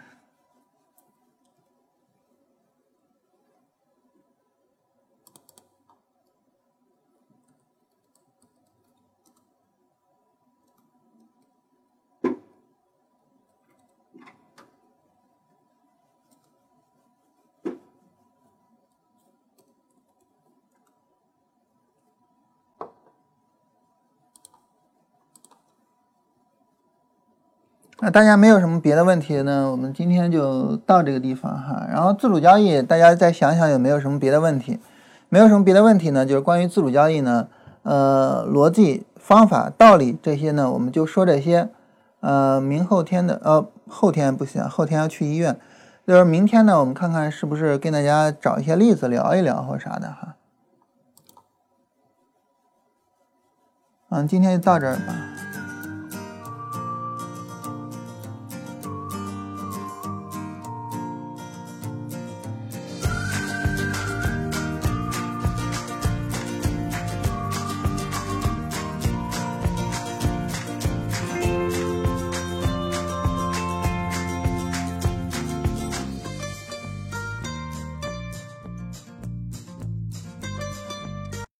[28.03, 29.69] 那大家没有什么别的问题呢？
[29.69, 31.85] 我们今天就到这个地方哈。
[31.87, 34.79] 然后自主交易，大家再想想有没有什么别的问题？
[35.29, 36.25] 没有什么别的问题呢？
[36.25, 37.47] 就是关于自主交易呢，
[37.83, 41.69] 呃，逻辑、方法、道理这些呢，我们就说这些。
[42.21, 45.59] 呃，明后天的，呃，后天不行，后天要去医院。
[46.07, 50.35] 就是明天呢，我们看看是不是跟大家找一些例子聊一聊或啥的哈。
[54.09, 55.30] 嗯，今天就到这儿吧。